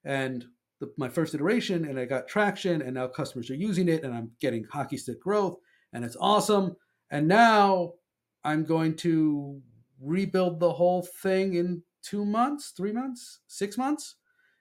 and 0.05 0.45
the, 0.81 0.93
my 0.97 1.09
first 1.09 1.35
iteration 1.35 1.85
and 1.85 1.99
I 1.99 2.05
got 2.05 2.29
traction 2.29 2.83
and 2.83 2.95
now 2.95 3.07
customers 3.07 3.51
are 3.51 3.55
using 3.55 3.89
it 3.89 4.05
and 4.05 4.15
I'm 4.15 4.31
getting 4.41 4.65
hockey 4.65 4.97
stick 4.97 5.21
growth 5.21 5.57
and 5.93 6.05
it's 6.05 6.17
awesome. 6.21 6.77
And 7.11 7.27
now 7.27 7.95
I'm 8.45 8.65
going 8.65 8.97
to 8.99 9.61
rebuild 10.01 10.61
the 10.61 10.73
whole 10.73 11.03
thing 11.23 11.55
in 11.55 11.83
2 12.03 12.25
months 12.25 12.73
3 12.77 12.93
months 12.93 13.41
6 13.49 13.79
months. 13.79 14.17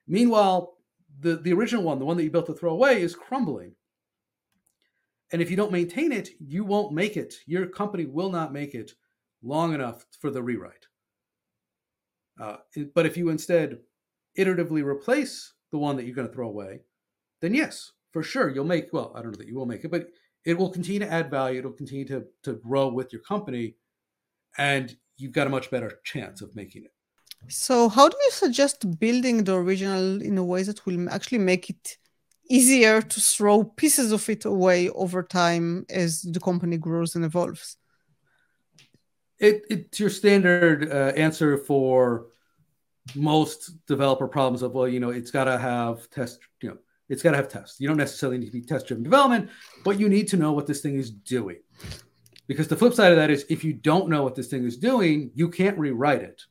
Meanwhile, 0.07 0.73
the, 1.19 1.37
the 1.37 1.53
original 1.53 1.83
one, 1.83 1.99
the 1.99 2.05
one 2.05 2.17
that 2.17 2.23
you 2.23 2.31
built 2.31 2.47
to 2.47 2.53
throw 2.53 2.71
away, 2.71 3.01
is 3.01 3.15
crumbling. 3.15 3.75
And 5.31 5.41
if 5.41 5.49
you 5.49 5.55
don't 5.55 5.71
maintain 5.71 6.11
it, 6.11 6.29
you 6.39 6.63
won't 6.63 6.93
make 6.93 7.15
it. 7.15 7.35
Your 7.45 7.67
company 7.67 8.05
will 8.05 8.31
not 8.31 8.53
make 8.53 8.73
it 8.73 8.93
long 9.43 9.73
enough 9.73 10.05
for 10.19 10.31
the 10.31 10.41
rewrite. 10.41 10.87
Uh, 12.39 12.57
but 12.95 13.05
if 13.05 13.17
you 13.17 13.29
instead 13.29 13.79
iteratively 14.37 14.83
replace 14.83 15.53
the 15.71 15.77
one 15.77 15.95
that 15.97 16.05
you're 16.05 16.15
going 16.15 16.27
to 16.27 16.33
throw 16.33 16.47
away, 16.47 16.81
then 17.41 17.53
yes, 17.53 17.91
for 18.11 18.23
sure, 18.23 18.49
you'll 18.49 18.65
make, 18.65 18.91
well, 18.91 19.11
I 19.15 19.21
don't 19.21 19.31
know 19.31 19.37
that 19.37 19.47
you 19.47 19.55
will 19.55 19.65
make 19.65 19.83
it, 19.83 19.91
but 19.91 20.07
it 20.45 20.57
will 20.57 20.69
continue 20.69 20.99
to 20.99 21.11
add 21.11 21.29
value. 21.29 21.59
It'll 21.59 21.71
continue 21.71 22.05
to, 22.05 22.25
to 22.43 22.53
grow 22.53 22.87
with 22.87 23.13
your 23.13 23.21
company. 23.21 23.75
And 24.57 24.95
you've 25.17 25.33
got 25.33 25.47
a 25.47 25.51
much 25.51 25.69
better 25.69 25.99
chance 26.03 26.41
of 26.41 26.55
making 26.55 26.85
it. 26.85 26.91
So, 27.47 27.87
how 27.87 28.09
do 28.09 28.17
you 28.21 28.31
suggest 28.31 28.99
building 28.99 29.43
the 29.43 29.55
original 29.55 30.21
in 30.21 30.37
a 30.37 30.43
way 30.43 30.63
that 30.63 30.85
will 30.85 31.09
actually 31.09 31.37
make 31.37 31.69
it 31.69 31.97
easier 32.49 33.01
to 33.01 33.21
throw 33.21 33.63
pieces 33.63 34.11
of 34.11 34.27
it 34.29 34.45
away 34.45 34.89
over 34.89 35.23
time 35.23 35.85
as 35.89 36.21
the 36.21 36.39
company 36.39 36.77
grows 36.77 37.15
and 37.15 37.23
evolves? 37.23 37.77
It, 39.37 39.63
it's 39.69 39.99
your 39.99 40.09
standard 40.09 40.91
uh, 40.91 41.13
answer 41.15 41.57
for 41.57 42.27
most 43.15 43.71
developer 43.87 44.27
problems 44.27 44.61
of 44.61 44.73
well, 44.73 44.87
you 44.87 44.99
know, 44.99 45.11
it's 45.11 45.31
got 45.31 45.45
to 45.45 45.57
have 45.57 46.09
test, 46.09 46.39
you 46.61 46.69
know, 46.69 46.77
it's 47.07 47.23
got 47.23 47.31
to 47.31 47.37
have 47.37 47.47
tests. 47.47 47.79
You 47.79 47.87
don't 47.87 47.97
necessarily 47.97 48.37
need 48.37 48.47
to 48.47 48.51
be 48.51 48.61
test 48.61 48.87
driven 48.87 49.03
development, 49.03 49.49
but 49.85 49.99
you 49.99 50.09
need 50.09 50.27
to 50.29 50.37
know 50.37 50.51
what 50.51 50.67
this 50.67 50.81
thing 50.81 50.95
is 50.95 51.09
doing. 51.09 51.57
Because 52.47 52.67
the 52.67 52.75
flip 52.75 52.93
side 52.93 53.11
of 53.11 53.17
that 53.17 53.29
is 53.29 53.45
if 53.49 53.63
you 53.63 53.73
don't 53.73 54.09
know 54.09 54.23
what 54.23 54.35
this 54.35 54.47
thing 54.47 54.65
is 54.65 54.77
doing, 54.77 55.31
you 55.35 55.49
can't 55.49 55.77
rewrite 55.77 56.21
it 56.21 56.41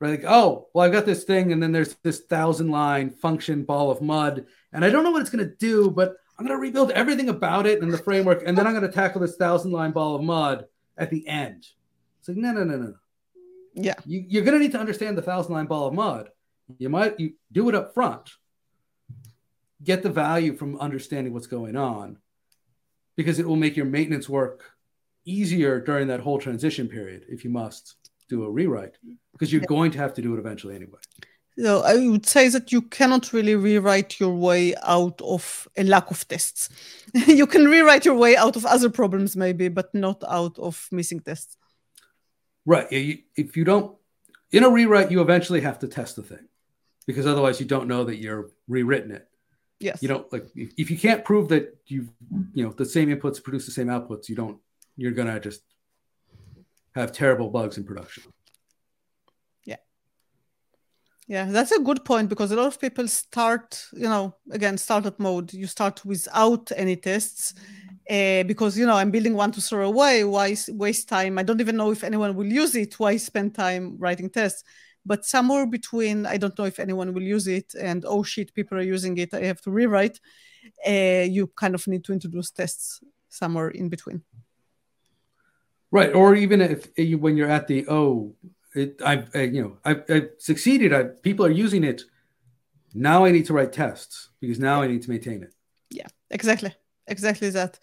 right? 0.00 0.10
Like, 0.10 0.24
oh, 0.30 0.68
well, 0.72 0.84
I've 0.86 0.92
got 0.92 1.06
this 1.06 1.24
thing, 1.24 1.52
and 1.52 1.62
then 1.62 1.72
there's 1.72 1.94
this 2.02 2.20
thousand 2.20 2.70
line 2.70 3.10
function 3.10 3.64
ball 3.64 3.90
of 3.90 4.02
mud, 4.02 4.46
and 4.72 4.84
I 4.84 4.90
don't 4.90 5.04
know 5.04 5.10
what 5.10 5.20
it's 5.20 5.30
going 5.30 5.46
to 5.46 5.54
do, 5.56 5.90
but 5.90 6.16
I'm 6.38 6.46
going 6.46 6.56
to 6.56 6.60
rebuild 6.60 6.90
everything 6.92 7.28
about 7.28 7.66
it 7.66 7.82
and 7.82 7.92
the 7.92 7.98
framework, 7.98 8.42
and 8.46 8.56
then 8.56 8.66
I'm 8.66 8.74
going 8.74 8.86
to 8.86 8.92
tackle 8.92 9.20
this 9.20 9.36
thousand 9.36 9.72
line 9.72 9.90
ball 9.90 10.14
of 10.14 10.22
mud 10.22 10.66
at 10.96 11.10
the 11.10 11.26
end. 11.26 11.66
It's 12.20 12.28
like, 12.28 12.36
no, 12.36 12.52
no, 12.52 12.64
no, 12.64 12.76
no. 12.76 12.94
Yeah. 13.74 13.94
You, 14.04 14.24
you're 14.28 14.44
going 14.44 14.56
to 14.56 14.62
need 14.62 14.72
to 14.72 14.78
understand 14.78 15.16
the 15.16 15.22
thousand 15.22 15.54
line 15.54 15.66
ball 15.66 15.88
of 15.88 15.94
mud. 15.94 16.30
You 16.78 16.88
might 16.88 17.18
you 17.18 17.34
do 17.50 17.68
it 17.68 17.74
up 17.74 17.94
front. 17.94 18.30
Get 19.82 20.02
the 20.02 20.10
value 20.10 20.54
from 20.54 20.78
understanding 20.78 21.32
what's 21.32 21.46
going 21.46 21.76
on 21.76 22.18
because 23.16 23.38
it 23.38 23.46
will 23.46 23.56
make 23.56 23.76
your 23.76 23.86
maintenance 23.86 24.28
work 24.28 24.64
easier 25.24 25.80
during 25.80 26.08
that 26.08 26.20
whole 26.20 26.38
transition 26.38 26.88
period 26.88 27.24
if 27.28 27.44
you 27.44 27.50
must 27.50 27.96
do 28.28 28.44
a 28.44 28.50
rewrite 28.50 28.96
because 29.32 29.52
you're 29.52 29.62
going 29.62 29.90
to 29.92 29.98
have 29.98 30.14
to 30.14 30.22
do 30.22 30.34
it 30.34 30.38
eventually 30.38 30.74
anyway. 30.74 30.98
So 31.58 31.82
I 31.82 31.96
would 31.96 32.26
say 32.26 32.48
that 32.50 32.70
you 32.70 32.82
cannot 32.82 33.32
really 33.32 33.56
rewrite 33.56 34.20
your 34.20 34.32
way 34.34 34.76
out 34.82 35.20
of 35.20 35.66
a 35.76 35.82
lack 35.82 36.10
of 36.10 36.26
tests. 36.28 36.68
you 37.26 37.46
can 37.46 37.64
rewrite 37.64 38.04
your 38.04 38.14
way 38.14 38.36
out 38.36 38.54
of 38.54 38.64
other 38.64 38.88
problems, 38.88 39.36
maybe, 39.36 39.68
but 39.68 39.92
not 39.92 40.22
out 40.28 40.56
of 40.58 40.86
missing 40.92 41.20
tests. 41.20 41.56
Right. 42.64 42.86
If 42.90 43.56
you 43.56 43.64
don't, 43.64 43.96
in 44.52 44.62
a 44.62 44.70
rewrite, 44.70 45.10
you 45.10 45.20
eventually 45.20 45.60
have 45.62 45.80
to 45.80 45.88
test 45.88 46.14
the 46.14 46.22
thing 46.22 46.46
because 47.06 47.26
otherwise 47.26 47.58
you 47.58 47.66
don't 47.66 47.88
know 47.88 48.04
that 48.04 48.18
you're 48.18 48.50
rewritten 48.68 49.10
it. 49.10 49.26
Yes. 49.80 50.02
You 50.02 50.08
don't 50.08 50.32
like 50.32 50.46
if 50.54 50.90
you 50.90 50.98
can't 50.98 51.24
prove 51.24 51.48
that 51.48 51.76
you 51.86 52.08
you 52.52 52.64
know 52.64 52.72
the 52.72 52.84
same 52.84 53.08
inputs 53.08 53.42
produce 53.42 53.64
the 53.64 53.72
same 53.72 53.86
outputs, 53.86 54.28
you 54.28 54.34
don't. 54.34 54.58
You're 54.96 55.12
gonna 55.12 55.38
just 55.38 55.62
have 56.96 57.12
terrible 57.12 57.48
bugs 57.48 57.78
in 57.78 57.84
production. 57.84 58.24
Yeah. 61.28 61.44
That's 61.44 61.72
a 61.72 61.80
good 61.80 62.04
point 62.04 62.30
because 62.30 62.50
a 62.50 62.56
lot 62.56 62.66
of 62.66 62.80
people 62.80 63.06
start, 63.06 63.84
you 63.92 64.08
know, 64.08 64.34
again, 64.50 64.78
startup 64.78 65.20
mode, 65.20 65.52
you 65.52 65.66
start 65.66 66.04
without 66.04 66.72
any 66.74 66.96
tests. 66.96 67.54
Uh, 68.10 68.42
because 68.44 68.78
you 68.78 68.86
know 68.86 68.94
I'm 68.94 69.10
building 69.10 69.34
one 69.34 69.52
to 69.52 69.60
throw 69.60 69.86
away. 69.86 70.24
Why 70.24 70.56
waste 70.70 71.10
time? 71.10 71.38
I 71.38 71.42
don't 71.42 71.60
even 71.60 71.76
know 71.76 71.92
if 71.92 72.02
anyone 72.02 72.34
will 72.34 72.46
use 72.46 72.74
it. 72.74 72.98
Why 72.98 73.18
spend 73.18 73.54
time 73.54 73.96
writing 73.98 74.30
tests? 74.30 74.64
But 75.04 75.26
somewhere 75.26 75.66
between 75.66 76.24
I 76.24 76.38
don't 76.38 76.58
know 76.58 76.64
if 76.64 76.80
anyone 76.80 77.12
will 77.12 77.22
use 77.22 77.46
it 77.46 77.74
and 77.78 78.06
oh 78.06 78.22
shit, 78.22 78.54
people 78.54 78.78
are 78.78 78.82
using 78.82 79.18
it. 79.18 79.34
I 79.34 79.42
have 79.44 79.60
to 79.60 79.70
rewrite. 79.70 80.20
Uh, 80.86 81.26
you 81.28 81.48
kind 81.48 81.74
of 81.74 81.86
need 81.86 82.02
to 82.04 82.14
introduce 82.14 82.50
tests 82.50 83.00
somewhere 83.28 83.68
in 83.68 83.90
between. 83.90 84.22
Right, 85.90 86.14
or 86.14 86.34
even 86.34 86.62
if 86.62 86.88
when 87.20 87.36
you're 87.36 87.50
at 87.50 87.66
the 87.66 87.86
oh, 87.88 88.34
it, 88.74 89.00
I've 89.04 89.30
I, 89.34 89.42
you 89.42 89.62
know 89.62 89.78
I've, 89.84 90.02
I've 90.08 90.28
succeeded. 90.38 90.92
I, 90.92 91.04
people 91.22 91.44
are 91.46 91.50
using 91.50 91.84
it. 91.84 92.02
Now 92.94 93.24
I 93.24 93.30
need 93.30 93.46
to 93.46 93.52
write 93.52 93.72
tests 93.72 94.30
because 94.40 94.58
now 94.58 94.82
I 94.82 94.86
need 94.86 95.02
to 95.02 95.10
maintain 95.10 95.42
it. 95.42 95.54
Yeah, 95.90 96.06
exactly, 96.30 96.74
exactly 97.06 97.50
that. 97.50 97.78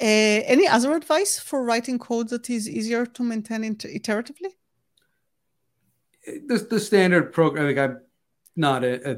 Uh, 0.00 0.46
any 0.46 0.66
other 0.68 0.94
advice 0.94 1.40
for 1.40 1.64
writing 1.64 1.98
code 1.98 2.28
that 2.28 2.48
is 2.48 2.68
easier 2.68 3.04
to 3.04 3.22
maintain 3.24 3.64
inter- 3.64 3.88
iteratively? 3.88 4.52
The, 6.24 6.58
the 6.70 6.78
standard 6.78 7.32
program. 7.32 7.66
Like 7.66 7.78
I'm 7.78 8.00
not 8.54 8.84
a, 8.84 9.12
a, 9.12 9.16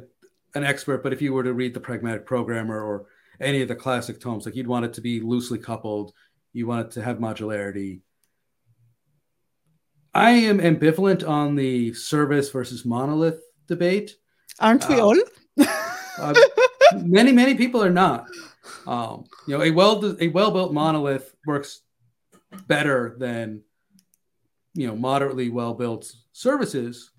an 0.54 0.64
expert, 0.64 1.02
but 1.02 1.12
if 1.12 1.20
you 1.20 1.34
were 1.34 1.44
to 1.44 1.52
read 1.52 1.74
the 1.74 1.80
Pragmatic 1.80 2.24
Programmer 2.24 2.82
or 2.82 3.06
any 3.40 3.60
of 3.60 3.68
the 3.68 3.74
classic 3.74 4.20
tomes, 4.20 4.46
like 4.46 4.56
you'd 4.56 4.66
want 4.66 4.86
it 4.86 4.94
to 4.94 5.00
be 5.00 5.20
loosely 5.20 5.58
coupled. 5.58 6.12
You 6.52 6.66
want 6.66 6.86
it 6.86 6.92
to 6.92 7.02
have 7.02 7.18
modularity. 7.18 8.00
I 10.14 10.30
am 10.30 10.58
ambivalent 10.58 11.26
on 11.26 11.54
the 11.54 11.94
service 11.94 12.50
versus 12.50 12.84
monolith 12.84 13.40
debate. 13.68 14.16
Aren't 14.58 14.88
we 14.88 14.96
uh, 14.96 15.04
all? 15.04 15.16
uh, 16.18 16.34
many 16.96 17.32
many 17.32 17.54
people 17.54 17.82
are 17.82 17.90
not. 17.90 18.26
Um, 18.86 19.24
you 19.46 19.56
know, 19.56 19.62
a 19.62 19.70
well 19.70 20.16
a 20.20 20.28
well 20.28 20.50
built 20.50 20.72
monolith 20.72 21.34
works 21.46 21.82
better 22.66 23.14
than 23.18 23.62
you 24.74 24.86
know 24.86 24.96
moderately 24.96 25.48
well 25.50 25.74
built 25.74 26.12
services, 26.32 27.10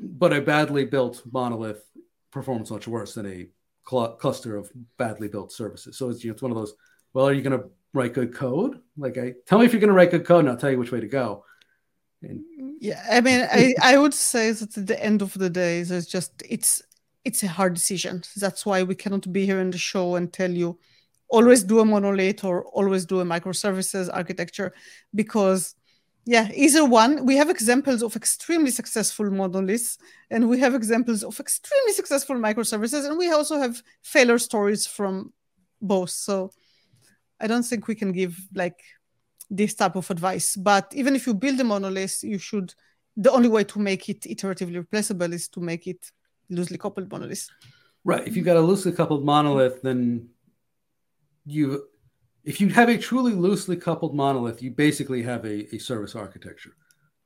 but 0.00 0.32
a 0.32 0.40
badly 0.40 0.84
built 0.84 1.22
monolith 1.30 1.84
performs 2.30 2.70
much 2.70 2.88
worse 2.88 3.14
than 3.14 3.26
a 3.26 3.48
cl- 3.88 4.16
cluster 4.16 4.56
of 4.56 4.70
badly 4.98 5.28
built 5.28 5.52
services. 5.52 5.96
So 5.96 6.10
it's 6.10 6.24
you 6.24 6.30
know, 6.30 6.34
it's 6.34 6.42
one 6.42 6.50
of 6.50 6.56
those. 6.58 6.74
Well, 7.14 7.26
are 7.26 7.32
you 7.32 7.42
going 7.42 7.58
to 7.58 7.70
write 7.94 8.12
good 8.12 8.34
code. 8.34 8.80
Like 8.98 9.16
I 9.16 9.34
tell 9.46 9.58
me 9.58 9.64
if 9.64 9.72
you're 9.72 9.80
going 9.80 9.88
to 9.88 9.94
write 9.94 10.10
good 10.10 10.26
code, 10.26 10.40
and 10.40 10.50
I'll 10.50 10.56
tell 10.56 10.70
you 10.70 10.78
which 10.78 10.92
way 10.92 11.00
to 11.00 11.08
go. 11.08 11.44
And, 12.22 12.44
yeah, 12.80 13.06
I 13.10 13.20
mean, 13.20 13.46
I, 13.50 13.74
I 13.82 13.96
would 13.96 14.12
say 14.12 14.50
that 14.50 14.76
at 14.76 14.86
the 14.86 15.02
end 15.02 15.22
of 15.22 15.32
the 15.34 15.48
day, 15.48 15.82
there's 15.82 16.06
just 16.06 16.42
it's 16.48 16.82
it's 17.24 17.42
a 17.42 17.48
hard 17.48 17.74
decision. 17.74 18.22
That's 18.36 18.66
why 18.66 18.82
we 18.82 18.94
cannot 18.94 19.32
be 19.32 19.46
here 19.46 19.60
in 19.60 19.70
the 19.70 19.78
show 19.78 20.16
and 20.16 20.30
tell 20.30 20.50
you 20.50 20.78
always 21.28 21.62
do 21.62 21.80
a 21.80 21.84
monolith 21.84 22.44
or 22.44 22.64
always 22.66 23.06
do 23.06 23.20
a 23.20 23.24
microservices 23.24 24.10
architecture 24.12 24.72
because 25.14 25.74
yeah 26.26 26.48
either 26.54 26.84
one 26.84 27.24
we 27.24 27.34
have 27.34 27.50
examples 27.50 28.02
of 28.02 28.14
extremely 28.14 28.70
successful 28.70 29.30
monoliths 29.30 29.98
and 30.30 30.48
we 30.48 30.60
have 30.60 30.74
examples 30.74 31.24
of 31.24 31.40
extremely 31.40 31.92
successful 31.92 32.36
microservices 32.36 33.06
and 33.06 33.18
we 33.18 33.32
also 33.32 33.58
have 33.58 33.82
failure 34.02 34.38
stories 34.38 34.86
from 34.86 35.32
both 35.80 36.10
so 36.10 36.50
I 37.40 37.46
don't 37.46 37.62
think 37.62 37.88
we 37.88 37.94
can 37.94 38.12
give 38.12 38.36
like 38.54 38.80
this 39.50 39.74
type 39.74 39.96
of 39.96 40.10
advice. 40.10 40.56
But 40.56 40.92
even 40.94 41.14
if 41.14 41.26
you 41.26 41.34
build 41.34 41.60
a 41.60 41.64
monolith, 41.64 42.22
you 42.22 42.38
should. 42.38 42.74
The 43.16 43.30
only 43.30 43.48
way 43.48 43.62
to 43.64 43.78
make 43.78 44.08
it 44.08 44.22
iteratively 44.22 44.76
replaceable 44.76 45.32
is 45.32 45.48
to 45.50 45.60
make 45.60 45.86
it 45.86 46.10
loosely 46.50 46.78
coupled 46.78 47.10
monolith. 47.10 47.48
Right. 48.04 48.26
If 48.26 48.36
you've 48.36 48.44
got 48.44 48.56
a 48.56 48.60
loosely 48.60 48.92
coupled 48.92 49.24
monolith, 49.24 49.82
then 49.82 50.28
you, 51.46 51.88
if 52.42 52.60
you 52.60 52.68
have 52.70 52.88
a 52.88 52.98
truly 52.98 53.32
loosely 53.32 53.76
coupled 53.76 54.14
monolith, 54.14 54.62
you 54.62 54.70
basically 54.72 55.22
have 55.22 55.44
a, 55.44 55.74
a 55.74 55.78
service 55.78 56.16
architecture 56.16 56.76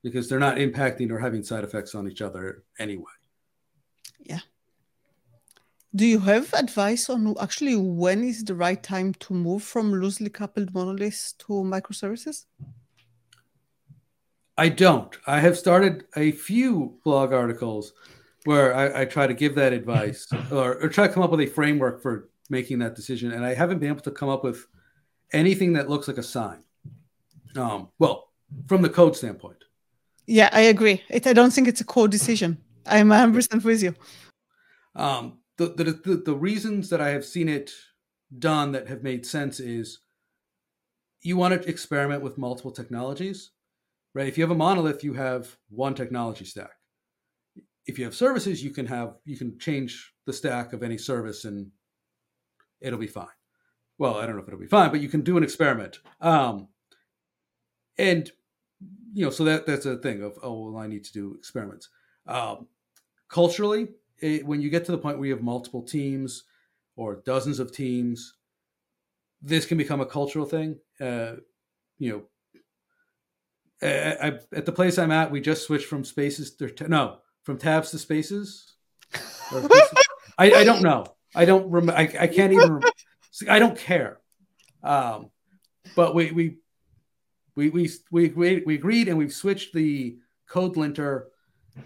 because 0.03 0.29
they're 0.29 0.39
not 0.39 0.57
impacting 0.59 1.11
or 1.11 1.19
having 1.19 1.43
side 1.43 1.65
effects 1.65 1.95
on 1.95 2.09
each 2.09 2.23
other 2.23 2.65
anyway. 2.79 3.05
Yeah. 4.21 4.41
Do 5.95 6.07
you 6.07 6.19
have 6.21 6.53
advice 6.53 7.09
on 7.09 7.35
actually 7.41 7.77
when 7.77 8.23
is 8.23 8.45
the 8.45 8.55
right 8.55 8.83
time 8.83 9.15
to 9.15 9.33
move 9.33 9.63
from 9.63 9.91
loosely 9.93 10.29
coupled 10.29 10.75
monoliths 10.75 11.33
to 11.39 11.53
microservices? 11.65 12.45
I 14.59 14.69
don't. 14.69 15.17
I 15.27 15.41
have 15.41 15.57
started 15.57 16.05
a 16.17 16.33
few 16.33 16.99
blog 17.05 17.33
articles 17.33 17.95
where 18.45 18.75
I, 18.75 19.03
I 19.03 19.05
try 19.07 19.27
to 19.27 19.35
give 19.35 19.55
that 19.55 19.73
advice 19.73 20.27
or, 20.51 20.75
or 20.83 20.89
try 20.89 21.07
to 21.07 21.13
come 21.13 21.23
up 21.23 21.31
with 21.31 21.41
a 21.41 21.47
framework 21.47 22.03
for 22.03 22.29
making 22.51 22.81
that 22.81 22.95
decision, 22.95 23.33
and 23.33 23.45
I 23.45 23.55
haven't 23.55 23.79
been 23.79 23.91
able 23.91 24.01
to 24.01 24.11
come 24.11 24.29
up 24.29 24.45
with 24.45 24.67
anything 25.33 25.75
that 25.75 25.89
looks 25.89 26.09
like 26.09 26.19
a 26.19 26.23
sign. 26.23 26.65
Um, 27.57 27.89
well, 27.99 28.31
from 28.67 28.83
the 28.83 28.89
code 28.89 29.17
standpoint. 29.17 29.65
Yeah, 30.27 30.51
I 30.53 30.63
agree. 30.63 31.03
It, 31.09 31.27
I 31.27 31.33
don't 31.33 31.53
think 31.53 31.69
it's 31.69 31.81
a 31.81 31.85
code 31.85 32.11
decision. 32.11 32.59
I'm 32.85 33.09
100% 33.09 33.65
with 33.65 33.83
you. 33.83 33.95
Um, 34.95 35.39
the, 35.59 35.67
the, 35.67 35.85
the, 35.85 36.17
the 36.25 36.37
reasons 36.37 36.89
that 36.89 37.01
I 37.01 37.11
have 37.11 37.25
seen 37.25 37.49
it 37.49 37.73
done 38.39 38.73
that 38.73 38.89
have 38.89 39.03
made 39.03 39.27
sense 39.27 39.61
is 39.61 40.01
you 41.21 41.37
want 41.37 41.61
to 41.61 41.69
experiment 41.69 42.23
with 42.23 42.39
multiple 42.39 42.71
technologies, 42.71 43.51
right? 44.15 44.29
If 44.29 44.39
you 44.39 44.45
have 44.45 44.53
a 44.53 44.57
monolith, 44.57 45.03
you 45.03 45.15
have 45.15 45.57
one 45.69 45.95
technology 45.95 46.45
stack. 46.45 46.71
If 47.87 47.99
you 47.99 48.05
have 48.05 48.15
services, 48.15 48.63
you 48.63 48.71
can 48.71 48.87
have 48.87 49.15
you 49.25 49.37
can 49.37 49.59
change 49.59 50.13
the 50.27 50.33
stack 50.33 50.73
of 50.73 50.83
any 50.83 50.99
service 50.99 51.45
and 51.45 51.71
it'll 52.81 52.99
be 52.99 53.07
fine. 53.07 53.27
Well, 53.97 54.15
I 54.17 54.27
don't 54.27 54.37
know 54.37 54.43
if 54.43 54.49
it'll 54.49 54.61
be 54.61 54.67
fine, 54.67 54.91
but 54.91 55.01
you 55.01 55.09
can 55.09 55.23
do 55.23 55.37
an 55.37 55.43
experiment. 55.43 55.99
Um, 56.21 56.69
and 57.97 58.31
you 59.13 59.25
know, 59.25 59.31
so 59.31 59.43
that 59.45 59.67
that's 59.67 59.87
a 59.87 59.97
thing 59.97 60.23
of 60.23 60.39
oh 60.43 60.71
well, 60.71 60.83
I 60.83 60.87
need 60.87 61.05
to 61.05 61.13
do 61.13 61.35
experiments. 61.35 61.89
Um, 62.27 62.69
culturally, 63.29 63.89
it, 64.21 64.47
when 64.47 64.61
you 64.61 64.71
get 64.71 64.85
to 64.87 64.93
the 64.93 64.99
point 64.99 65.19
where 65.19 65.27
you 65.29 65.35
have 65.35 65.43
multiple 65.43 65.83
teams 65.83 66.45
or 66.97 67.23
dozens 67.25 67.59
of 67.59 67.73
teams, 67.73 68.35
this 69.43 69.67
can 69.67 69.79
become 69.79 70.01
a 70.01 70.07
cultural 70.07 70.45
thing. 70.45 70.79
Uh, 71.01 71.35
you 71.99 72.13
know, 72.13 72.23
I, 73.83 74.29
I, 74.29 74.39
at 74.53 74.67
the 74.67 74.73
place 74.73 74.99
I'm 74.99 75.13
at, 75.13 75.31
we 75.31 75.41
just 75.41 75.65
switched 75.65 75.87
from 75.87 76.05
spaces 76.05 76.55
to 76.57 76.89
no, 76.89 77.19
from 77.45 77.59
tabs 77.59 77.91
to 77.93 77.99
spaces. 77.99 78.75
I, 80.39 80.53
I 80.53 80.65
don't 80.65 80.83
know. 80.83 81.07
I 81.35 81.45
don't 81.45 81.71
remember. 81.71 81.99
I, 81.99 82.03
I 82.21 82.27
can't 82.27 82.53
even. 82.53 82.81
I 83.49 83.59
don't 83.59 83.79
care. 83.79 84.19
Um, 84.83 85.31
but 85.95 86.15
we 86.15 86.33
we 86.33 86.59
we 87.55 87.71
we 87.71 88.29
we 88.29 88.63
we 88.65 88.75
agreed 88.75 89.09
and 89.09 89.19
we've 89.19 89.33
switched 89.33 89.73
the 89.73 90.19
code 90.49 90.77
linter, 90.77 91.29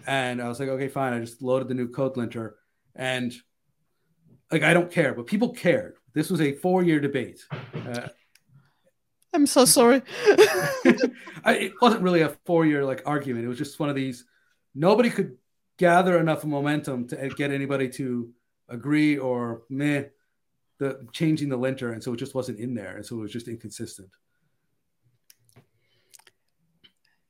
and 0.07 0.41
I 0.41 0.47
was 0.47 0.59
like, 0.59 0.69
okay, 0.69 0.87
fine. 0.87 1.13
I 1.13 1.19
just 1.19 1.41
loaded 1.41 1.67
the 1.67 1.73
new 1.73 1.87
code 1.87 2.17
linter, 2.17 2.55
and 2.95 3.33
like 4.51 4.63
I 4.63 4.73
don't 4.73 4.91
care, 4.91 5.13
but 5.13 5.27
people 5.27 5.49
cared. 5.49 5.95
This 6.13 6.29
was 6.29 6.41
a 6.41 6.53
four-year 6.53 6.99
debate. 6.99 7.41
Uh, 7.51 8.07
I'm 9.33 9.47
so 9.47 9.65
sorry. 9.79 10.01
I, 11.45 11.55
it 11.55 11.73
wasn't 11.81 12.03
really 12.03 12.21
a 12.21 12.35
four-year 12.45 12.85
like 12.85 13.01
argument. 13.05 13.45
It 13.45 13.49
was 13.49 13.57
just 13.57 13.79
one 13.79 13.89
of 13.89 13.95
these. 13.95 14.25
Nobody 14.75 15.09
could 15.09 15.37
gather 15.77 16.19
enough 16.19 16.45
momentum 16.45 17.07
to 17.07 17.29
get 17.29 17.51
anybody 17.51 17.89
to 17.89 18.29
agree 18.69 19.17
or 19.17 19.63
meh 19.69 20.03
the 20.79 21.07
changing 21.11 21.49
the 21.49 21.57
linter, 21.57 21.93
and 21.93 22.03
so 22.03 22.13
it 22.13 22.17
just 22.17 22.35
wasn't 22.35 22.59
in 22.59 22.73
there, 22.73 22.95
and 22.95 23.05
so 23.05 23.17
it 23.17 23.21
was 23.21 23.31
just 23.31 23.47
inconsistent. 23.47 24.09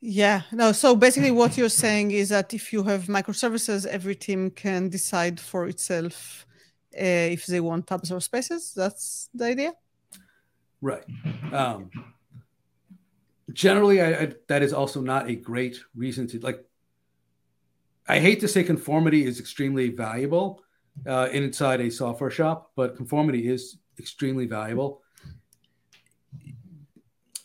Yeah, 0.05 0.41
no. 0.51 0.73
So 0.73 0.97
basically, 0.97 1.31
what 1.31 1.57
you're 1.57 1.69
saying 1.69 2.11
is 2.11 2.27
that 2.27 2.53
if 2.53 2.73
you 2.73 2.83
have 2.83 3.03
microservices, 3.05 3.85
every 3.85 4.15
team 4.15 4.51
can 4.51 4.89
decide 4.89 5.39
for 5.39 5.65
itself 5.65 6.45
uh, 6.93 7.31
if 7.31 7.45
they 7.45 7.61
want 7.61 7.87
tabs 7.87 8.11
or 8.11 8.19
spaces. 8.19 8.73
That's 8.75 9.29
the 9.33 9.45
idea. 9.45 9.71
Right. 10.81 11.05
Um, 11.53 11.89
generally, 13.53 14.01
I, 14.01 14.23
I, 14.23 14.33
that 14.49 14.61
is 14.61 14.73
also 14.73 14.99
not 14.99 15.29
a 15.29 15.35
great 15.35 15.79
reason 15.95 16.27
to 16.27 16.39
like. 16.39 16.65
I 18.05 18.19
hate 18.19 18.41
to 18.41 18.49
say 18.49 18.65
conformity 18.65 19.25
is 19.25 19.39
extremely 19.39 19.87
valuable 19.87 20.63
uh, 21.07 21.29
inside 21.31 21.79
a 21.79 21.89
software 21.89 22.29
shop, 22.29 22.71
but 22.75 22.97
conformity 22.97 23.47
is 23.47 23.77
extremely 23.97 24.47
valuable. 24.47 25.01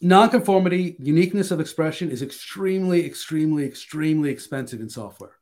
Nonconformity, 0.00 0.96
uniqueness 1.00 1.50
of 1.50 1.61
expression 1.61 2.11
is 2.11 2.22
extremely, 2.22 3.04
extremely, 3.04 3.64
extremely 3.64 4.30
expensive 4.30 4.80
in 4.80 4.88
software 4.88 5.34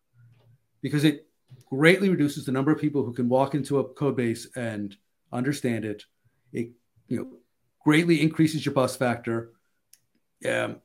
because 0.80 1.04
it 1.04 1.26
greatly 1.66 2.08
reduces 2.08 2.46
the 2.46 2.52
number 2.52 2.72
of 2.72 2.80
people 2.80 3.04
who 3.04 3.12
can 3.12 3.28
walk 3.28 3.54
into 3.54 3.78
a 3.78 3.84
code 3.84 4.16
base 4.16 4.48
and 4.56 4.96
understand 5.32 5.84
it. 5.84 6.04
It 6.52 6.70
you 7.08 7.18
know 7.18 7.32
greatly 7.84 8.22
increases 8.22 8.64
your 8.64 8.74
bus 8.74 8.96
factor. 8.96 9.52
Um, 10.48 10.80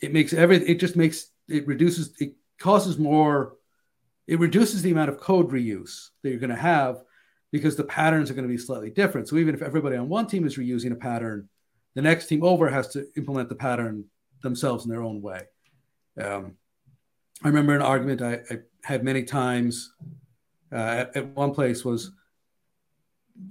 it 0.00 0.12
makes 0.12 0.32
everything. 0.32 0.68
It 0.68 0.78
just 0.80 0.94
makes 0.94 1.30
it 1.48 1.66
reduces. 1.66 2.14
It 2.20 2.34
causes 2.58 2.98
more. 2.98 3.56
It 4.28 4.38
reduces 4.38 4.82
the 4.82 4.92
amount 4.92 5.10
of 5.10 5.18
code 5.18 5.50
reuse 5.50 6.10
that 6.22 6.30
you're 6.30 6.38
going 6.38 6.50
to 6.50 6.56
have 6.56 7.02
because 7.50 7.74
the 7.74 7.84
patterns 7.84 8.30
are 8.30 8.34
going 8.34 8.46
to 8.46 8.52
be 8.52 8.58
slightly 8.58 8.90
different. 8.90 9.28
So 9.28 9.36
even 9.36 9.54
if 9.54 9.62
everybody 9.62 9.96
on 9.96 10.08
one 10.08 10.26
team 10.26 10.46
is 10.46 10.56
reusing 10.56 10.92
a 10.92 10.96
pattern, 10.96 11.48
the 11.94 12.02
next 12.02 12.26
team 12.26 12.42
over 12.42 12.68
has 12.68 12.88
to 12.88 13.06
implement 13.16 13.48
the 13.48 13.54
pattern 13.54 14.04
themselves 14.42 14.84
in 14.84 14.90
their 14.90 15.02
own 15.02 15.22
way. 15.22 15.42
Um, 16.20 16.56
I 17.42 17.48
remember 17.48 17.74
an 17.74 17.82
argument 17.82 18.22
I, 18.22 18.40
I 18.50 18.58
had 18.82 19.04
many 19.04 19.24
times 19.24 19.92
uh, 20.72 20.76
at, 20.76 21.16
at, 21.16 21.28
one 21.28 21.52
place 21.54 21.84
was 21.84 22.12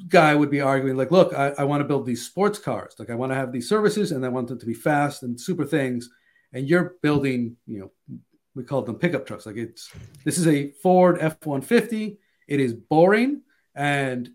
guy 0.08 0.36
would 0.36 0.50
be 0.50 0.62
arguing 0.62 0.98
like, 0.98 1.12
look, 1.12 1.34
I, 1.34 1.54
I 1.58 1.64
want 1.64 1.82
to 1.82 1.88
build 1.88 2.06
these 2.06 2.26
sports 2.26 2.60
cars. 2.60 2.96
Like 3.00 3.10
I 3.10 3.16
want 3.16 3.32
to 3.32 3.36
have 3.36 3.52
these 3.52 3.68
services 3.68 4.12
and 4.12 4.26
I 4.26 4.30
want 4.30 4.48
them 4.48 4.60
to 4.60 4.66
be 4.66 4.74
fast 4.74 5.24
and 5.24 5.40
super 5.40 5.66
things. 5.66 6.10
And 6.54 6.68
you're 6.68 6.96
building, 7.02 7.58
you 7.68 7.80
know, 7.80 8.20
we 8.56 8.64
call 8.64 8.82
them 8.82 8.96
pickup 8.96 9.26
trucks. 9.26 9.46
Like 9.46 9.58
it's, 9.58 9.92
this 10.24 10.38
is 10.38 10.48
a 10.48 10.72
Ford 10.84 11.18
F-150. 11.20 12.18
It 12.48 12.60
is 12.60 12.74
boring. 12.74 13.42
And 13.76 14.30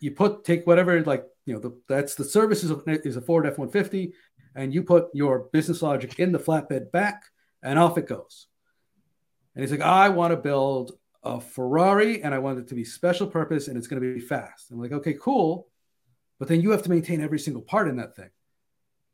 you 0.00 0.12
put, 0.12 0.44
take 0.44 0.66
whatever, 0.66 1.02
like, 1.02 1.24
you 1.46 1.54
know, 1.54 1.60
the, 1.60 1.80
that's 1.88 2.16
the 2.16 2.24
services 2.24 2.70
of, 2.70 2.82
is 2.86 3.16
a 3.16 3.22
Ford 3.22 3.46
F-150 3.46 4.12
and 4.54 4.74
you 4.74 4.82
put 4.82 5.06
your 5.14 5.48
business 5.52 5.80
logic 5.80 6.18
in 6.18 6.32
the 6.32 6.38
flatbed 6.38 6.90
back 6.90 7.22
and 7.62 7.78
off 7.78 7.96
it 7.96 8.08
goes. 8.08 8.48
And 9.54 9.62
he's 9.62 9.70
like, 9.70 9.80
I 9.80 10.08
want 10.10 10.32
to 10.32 10.36
build 10.36 10.92
a 11.22 11.40
Ferrari 11.40 12.22
and 12.22 12.34
I 12.34 12.38
want 12.38 12.58
it 12.58 12.68
to 12.68 12.74
be 12.74 12.84
special 12.84 13.26
purpose 13.26 13.68
and 13.68 13.76
it's 13.78 13.86
going 13.86 14.02
to 14.02 14.14
be 14.14 14.20
fast. 14.20 14.70
I'm 14.70 14.80
like, 14.80 14.92
okay, 14.92 15.14
cool. 15.14 15.68
But 16.38 16.48
then 16.48 16.60
you 16.60 16.72
have 16.72 16.82
to 16.82 16.90
maintain 16.90 17.22
every 17.22 17.38
single 17.38 17.62
part 17.62 17.88
in 17.88 17.96
that 17.96 18.16
thing, 18.16 18.30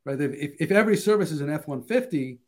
right? 0.05 0.21
If, 0.21 0.57
if 0.59 0.71
every 0.71 0.97
service 0.97 1.31
is 1.31 1.41
an 1.41 1.51
F 1.51 1.69
150 1.69 2.41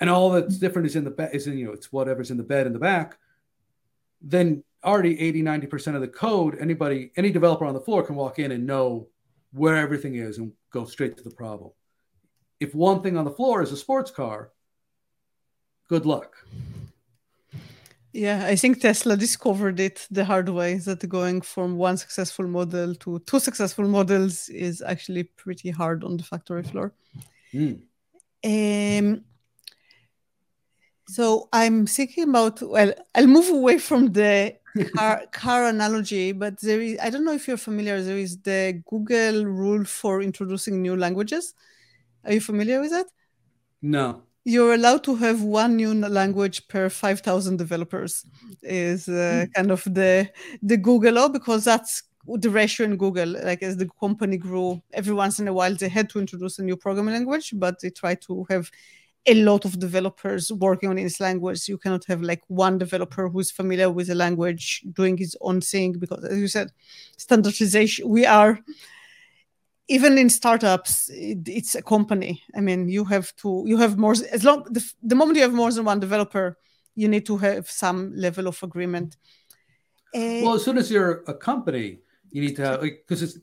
and 0.00 0.10
all 0.10 0.30
that's 0.30 0.58
different 0.58 0.86
is 0.86 0.96
in 0.96 1.04
the 1.04 1.10
bed, 1.10 1.30
is 1.32 1.46
in, 1.46 1.58
you 1.58 1.66
know, 1.66 1.72
it's 1.72 1.92
whatever's 1.92 2.30
in 2.30 2.36
the 2.36 2.44
bed 2.44 2.66
in 2.66 2.72
the 2.72 2.78
back, 2.78 3.18
then 4.20 4.62
already 4.84 5.20
80, 5.20 5.42
90% 5.42 5.94
of 5.94 6.00
the 6.00 6.08
code, 6.08 6.56
anybody, 6.60 7.10
any 7.16 7.30
developer 7.30 7.64
on 7.64 7.74
the 7.74 7.80
floor 7.80 8.02
can 8.02 8.16
walk 8.16 8.38
in 8.38 8.52
and 8.52 8.66
know 8.66 9.08
where 9.52 9.76
everything 9.76 10.14
is 10.14 10.38
and 10.38 10.52
go 10.70 10.84
straight 10.84 11.16
to 11.16 11.24
the 11.24 11.30
problem. 11.30 11.70
If 12.60 12.74
one 12.74 13.02
thing 13.02 13.16
on 13.16 13.24
the 13.24 13.30
floor 13.30 13.62
is 13.62 13.72
a 13.72 13.76
sports 13.76 14.10
car, 14.10 14.52
good 15.88 16.06
luck. 16.06 16.34
Yeah, 18.12 18.46
I 18.46 18.56
think 18.56 18.80
Tesla 18.80 19.16
discovered 19.16 19.78
it 19.80 20.06
the 20.10 20.24
hard 20.24 20.48
way 20.48 20.78
that 20.78 21.06
going 21.08 21.40
from 21.42 21.76
one 21.76 21.96
successful 21.96 22.46
model 22.46 22.94
to 22.96 23.18
two 23.20 23.38
successful 23.38 23.86
models 23.86 24.48
is 24.48 24.82
actually 24.82 25.24
pretty 25.24 25.70
hard 25.70 26.02
on 26.04 26.16
the 26.16 26.24
factory 26.24 26.62
floor. 26.62 26.94
Mm. 27.52 27.82
Um, 28.44 29.24
so 31.06 31.48
I'm 31.52 31.86
thinking 31.86 32.28
about, 32.28 32.60
well, 32.62 32.92
I'll 33.14 33.26
move 33.26 33.50
away 33.50 33.78
from 33.78 34.12
the 34.12 34.56
car, 34.96 35.22
car 35.32 35.66
analogy, 35.66 36.32
but 36.32 36.60
there 36.60 36.80
is, 36.80 36.98
I 37.02 37.10
don't 37.10 37.24
know 37.24 37.32
if 37.32 37.48
you're 37.48 37.56
familiar, 37.56 38.02
there 38.02 38.18
is 38.18 38.38
the 38.38 38.82
Google 38.88 39.44
rule 39.44 39.84
for 39.84 40.22
introducing 40.22 40.82
new 40.82 40.96
languages. 40.96 41.54
Are 42.24 42.32
you 42.32 42.40
familiar 42.40 42.80
with 42.80 42.90
that? 42.90 43.06
No 43.80 44.22
you're 44.48 44.72
allowed 44.72 45.04
to 45.04 45.14
have 45.14 45.42
one 45.42 45.76
new 45.76 45.92
language 45.92 46.66
per 46.68 46.88
5000 46.88 47.58
developers 47.58 48.24
is 48.62 49.06
uh, 49.06 49.44
mm. 49.44 49.52
kind 49.52 49.70
of 49.70 49.84
the 49.84 50.30
the 50.62 50.78
google 50.78 51.12
law 51.12 51.28
because 51.28 51.64
that's 51.64 52.04
the 52.26 52.48
ratio 52.48 52.86
in 52.86 52.96
google 52.96 53.28
like 53.44 53.62
as 53.62 53.76
the 53.76 53.88
company 54.00 54.38
grew 54.38 54.80
every 54.94 55.12
once 55.12 55.38
in 55.38 55.48
a 55.48 55.52
while 55.52 55.74
they 55.74 55.88
had 55.88 56.08
to 56.08 56.18
introduce 56.18 56.58
a 56.58 56.62
new 56.62 56.76
programming 56.76 57.12
language 57.12 57.52
but 57.56 57.78
they 57.82 57.90
try 57.90 58.14
to 58.14 58.46
have 58.48 58.70
a 59.28 59.34
lot 59.34 59.64
of 59.64 59.78
developers 59.78 60.50
working 60.50 60.88
on 60.88 60.96
this 60.96 61.20
language. 61.20 61.68
You 61.68 61.78
cannot 61.78 62.04
have 62.06 62.22
like 62.22 62.42
one 62.48 62.78
developer 62.78 63.28
who's 63.28 63.50
familiar 63.50 63.90
with 63.90 64.06
the 64.06 64.14
language 64.14 64.82
doing 64.92 65.16
his 65.18 65.36
own 65.40 65.60
thing 65.60 65.92
because 65.98 66.24
as 66.24 66.38
you 66.38 66.48
said 66.48 66.72
standardization 67.16 68.08
we 68.08 68.24
are 68.24 68.58
even 69.88 70.18
in 70.18 70.30
startups 70.30 71.10
it, 71.12 71.46
it's 71.46 71.74
a 71.74 71.82
company. 71.82 72.42
I 72.56 72.60
mean 72.60 72.88
you 72.88 73.04
have 73.04 73.34
to 73.36 73.64
you 73.66 73.76
have 73.76 73.98
more 73.98 74.14
as 74.32 74.44
long 74.44 74.64
the, 74.70 74.82
the 75.02 75.14
moment 75.14 75.36
you 75.36 75.42
have 75.42 75.52
more 75.52 75.72
than 75.72 75.84
one 75.84 76.00
developer 76.00 76.56
you 76.94 77.08
need 77.08 77.26
to 77.26 77.36
have 77.36 77.70
some 77.70 78.12
level 78.16 78.48
of 78.48 78.62
agreement. 78.62 79.16
Well 80.14 80.54
as 80.54 80.64
soon 80.64 80.78
as 80.78 80.90
you're 80.90 81.22
a 81.26 81.34
company 81.34 81.98
you 82.30 82.40
need 82.40 82.56
to 82.56 82.62
have 82.62 82.80
because 82.80 83.22
it's 83.22 83.38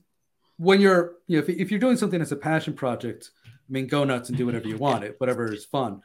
when 0.58 0.82
you're 0.82 1.13
you 1.28 1.38
know 1.38 1.43
if, 1.43 1.50
if 1.50 1.69
you're 1.69 1.80
doing 1.80 1.98
something 1.98 2.21
as 2.21 2.32
a 2.32 2.36
passion 2.36 2.74
project 2.74 3.32
i 3.67 3.71
mean 3.71 3.88
go 3.88 4.04
nuts 4.04 4.30
and 4.30 4.38
do 4.38 4.45
whatever 4.45 4.67
you 4.67 4.78
want 4.88 5.04
it 5.04 5.15
whatever 5.19 5.51
is 5.51 5.65
fun 5.65 6.01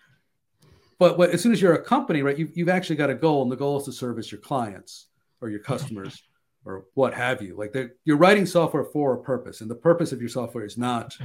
but 1.00 1.16
what, 1.16 1.30
as 1.30 1.40
soon 1.40 1.52
as 1.52 1.62
you're 1.62 1.72
a 1.72 1.82
company, 1.82 2.20
right, 2.20 2.36
you've, 2.36 2.54
you've 2.54 2.68
actually 2.68 2.96
got 2.96 3.08
a 3.08 3.14
goal, 3.14 3.40
and 3.42 3.50
the 3.50 3.56
goal 3.56 3.78
is 3.78 3.86
to 3.86 3.92
service 3.92 4.30
your 4.30 4.40
clients 4.42 5.06
or 5.40 5.48
your 5.48 5.60
customers 5.60 6.22
or 6.66 6.84
what 6.92 7.14
have 7.14 7.40
you. 7.40 7.56
Like 7.56 7.74
you're 8.04 8.18
writing 8.18 8.44
software 8.44 8.84
for 8.84 9.14
a 9.14 9.22
purpose, 9.22 9.62
and 9.62 9.70
the 9.70 9.74
purpose 9.74 10.12
of 10.12 10.20
your 10.20 10.28
software 10.28 10.64
is 10.64 10.76
not 10.76 11.16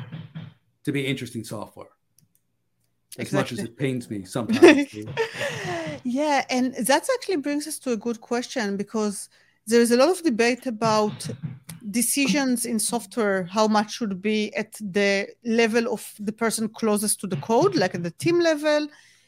to 0.85 0.91
be 0.93 1.05
interesting 1.05 1.43
software. 1.43 1.89
As 3.17 3.27
exactly. 3.27 3.37
much 3.37 3.51
as 3.51 3.59
it 3.69 3.77
pains 3.77 4.09
me 4.09 4.23
sometimes. 4.23 4.93
yeah, 6.05 6.45
and 6.49 6.73
that 6.75 7.07
actually 7.13 7.37
brings 7.37 7.67
us 7.67 7.77
to 7.79 7.91
a 7.91 7.97
good 7.97 8.21
question 8.21 8.77
because 8.77 9.27
there 9.67 9.81
is 9.81 9.91
a 9.91 9.97
lot 9.97 10.09
of 10.09 10.21
debate 10.23 10.65
about 10.67 11.27
decisions 11.91 12.65
in 12.65 12.79
software 12.79 13.43
how 13.43 13.67
much 13.67 13.93
should 13.93 14.21
be 14.21 14.53
at 14.55 14.73
the 14.81 15.27
level 15.43 15.93
of 15.93 16.13
the 16.19 16.31
person 16.31 16.67
closest 16.67 17.19
to 17.19 17.27
the 17.27 17.37
code 17.37 17.75
like 17.75 17.93
at 17.95 18.03
the 18.03 18.11
team 18.11 18.39
level 18.39 18.87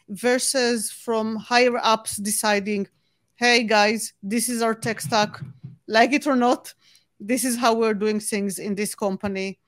versus 0.09 0.91
from 0.91 1.35
higher 1.35 1.77
ups 1.83 2.17
deciding 2.17 2.87
hey 3.35 3.63
guys 3.63 4.13
this 4.23 4.49
is 4.49 4.61
our 4.61 4.73
tech 4.73 4.99
stack. 5.01 5.39
Like 5.87 6.13
it 6.13 6.27
or 6.27 6.35
not 6.35 6.73
this 7.19 7.43
is 7.43 7.57
how 7.57 7.73
we're 7.73 7.93
doing 7.93 8.19
things 8.19 8.59
in 8.59 8.75
this 8.75 8.95
company. 8.95 9.59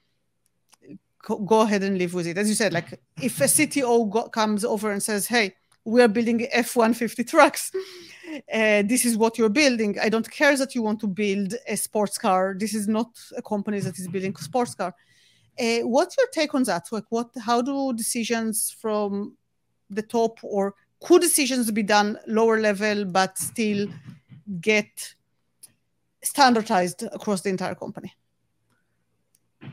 Go 1.23 1.61
ahead 1.61 1.83
and 1.83 1.97
live 1.97 2.13
with 2.13 2.27
it. 2.27 2.37
As 2.37 2.49
you 2.49 2.55
said 2.55 2.73
like 2.73 2.99
if 3.21 3.39
a 3.41 3.45
cto 3.45 4.09
go- 4.09 4.29
comes 4.29 4.65
over 4.65 4.91
and 4.91 5.01
says 5.01 5.27
hey 5.27 5.53
we 5.85 6.01
are 6.01 6.07
building 6.07 6.47
f-150 6.51 7.27
trucks. 7.27 7.71
Uh, 8.53 8.83
this 8.83 9.05
is 9.05 9.17
what 9.17 9.39
you're 9.39 9.49
building. 9.49 9.97
I 9.99 10.07
don't 10.07 10.29
care 10.29 10.55
that 10.55 10.75
you 10.75 10.83
want 10.83 10.99
to 10.99 11.07
build 11.07 11.55
a 11.67 11.75
sports 11.75 12.15
car. 12.15 12.55
This 12.55 12.75
is 12.75 12.87
not 12.87 13.09
a 13.35 13.41
company 13.41 13.79
that 13.79 13.97
is 13.97 14.07
building 14.07 14.35
a 14.37 14.41
sports 14.43 14.75
car. 14.75 14.93
Uh, 15.59 15.79
what's 15.79 16.15
your 16.15 16.27
take 16.31 16.53
on 16.53 16.61
that? 16.63 16.85
Like 16.91 17.05
what 17.09 17.29
how 17.43 17.63
do 17.63 17.91
decisions 17.93 18.69
from 18.79 19.35
the 19.89 20.03
top 20.03 20.37
or 20.43 20.75
could 21.01 21.23
decisions 21.23 21.71
be 21.71 21.81
done 21.81 22.19
lower 22.27 22.59
level 22.59 23.03
but 23.05 23.35
still 23.39 23.87
get 24.61 25.15
standardized 26.21 27.01
across 27.11 27.41
the 27.41 27.49
entire 27.49 27.73
company? 27.73 28.13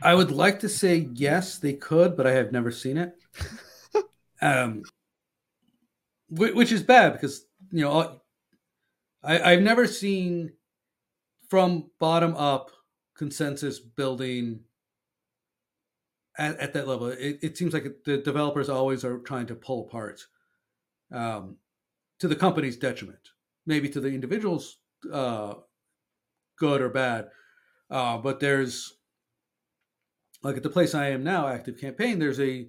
I 0.01 0.15
would 0.15 0.31
like 0.31 0.59
to 0.61 0.69
say 0.69 1.09
yes 1.13 1.59
they 1.59 1.73
could 1.73 2.17
but 2.17 2.25
i 2.25 2.31
have 2.31 2.51
never 2.51 2.71
seen 2.71 2.97
it. 2.97 3.15
Um, 4.39 4.83
which 6.29 6.71
is 6.71 6.83
bad 6.83 7.13
because 7.13 7.45
you 7.71 7.81
know 7.81 8.19
I, 9.23 9.53
i've 9.53 9.61
never 9.61 9.87
seen 9.87 10.53
from 11.49 11.91
bottom 11.99 12.35
up 12.35 12.71
consensus 13.17 13.79
building 13.79 14.61
at, 16.37 16.57
at 16.59 16.73
that 16.73 16.87
level. 16.87 17.07
It, 17.07 17.39
it 17.41 17.57
seems 17.57 17.73
like 17.73 18.03
the 18.05 18.17
developers 18.17 18.69
always 18.69 19.03
are 19.03 19.19
trying 19.19 19.47
to 19.47 19.55
pull 19.55 19.87
apart 19.87 20.21
um, 21.11 21.57
to 22.19 22.27
the 22.27 22.35
company's 22.35 22.77
detriment, 22.77 23.29
maybe 23.65 23.89
to 23.89 23.99
the 23.99 24.09
individual's 24.09 24.77
uh, 25.11 25.55
good 26.57 26.81
or 26.81 26.89
bad. 26.89 27.29
Uh, 27.89 28.17
but 28.17 28.39
there's 28.39 28.93
like 30.43 30.57
at 30.57 30.63
the 30.63 30.69
place 30.69 30.93
I 30.93 31.09
am 31.09 31.23
now, 31.23 31.47
Active 31.47 31.79
Campaign, 31.79 32.19
there's 32.19 32.39
a 32.39 32.67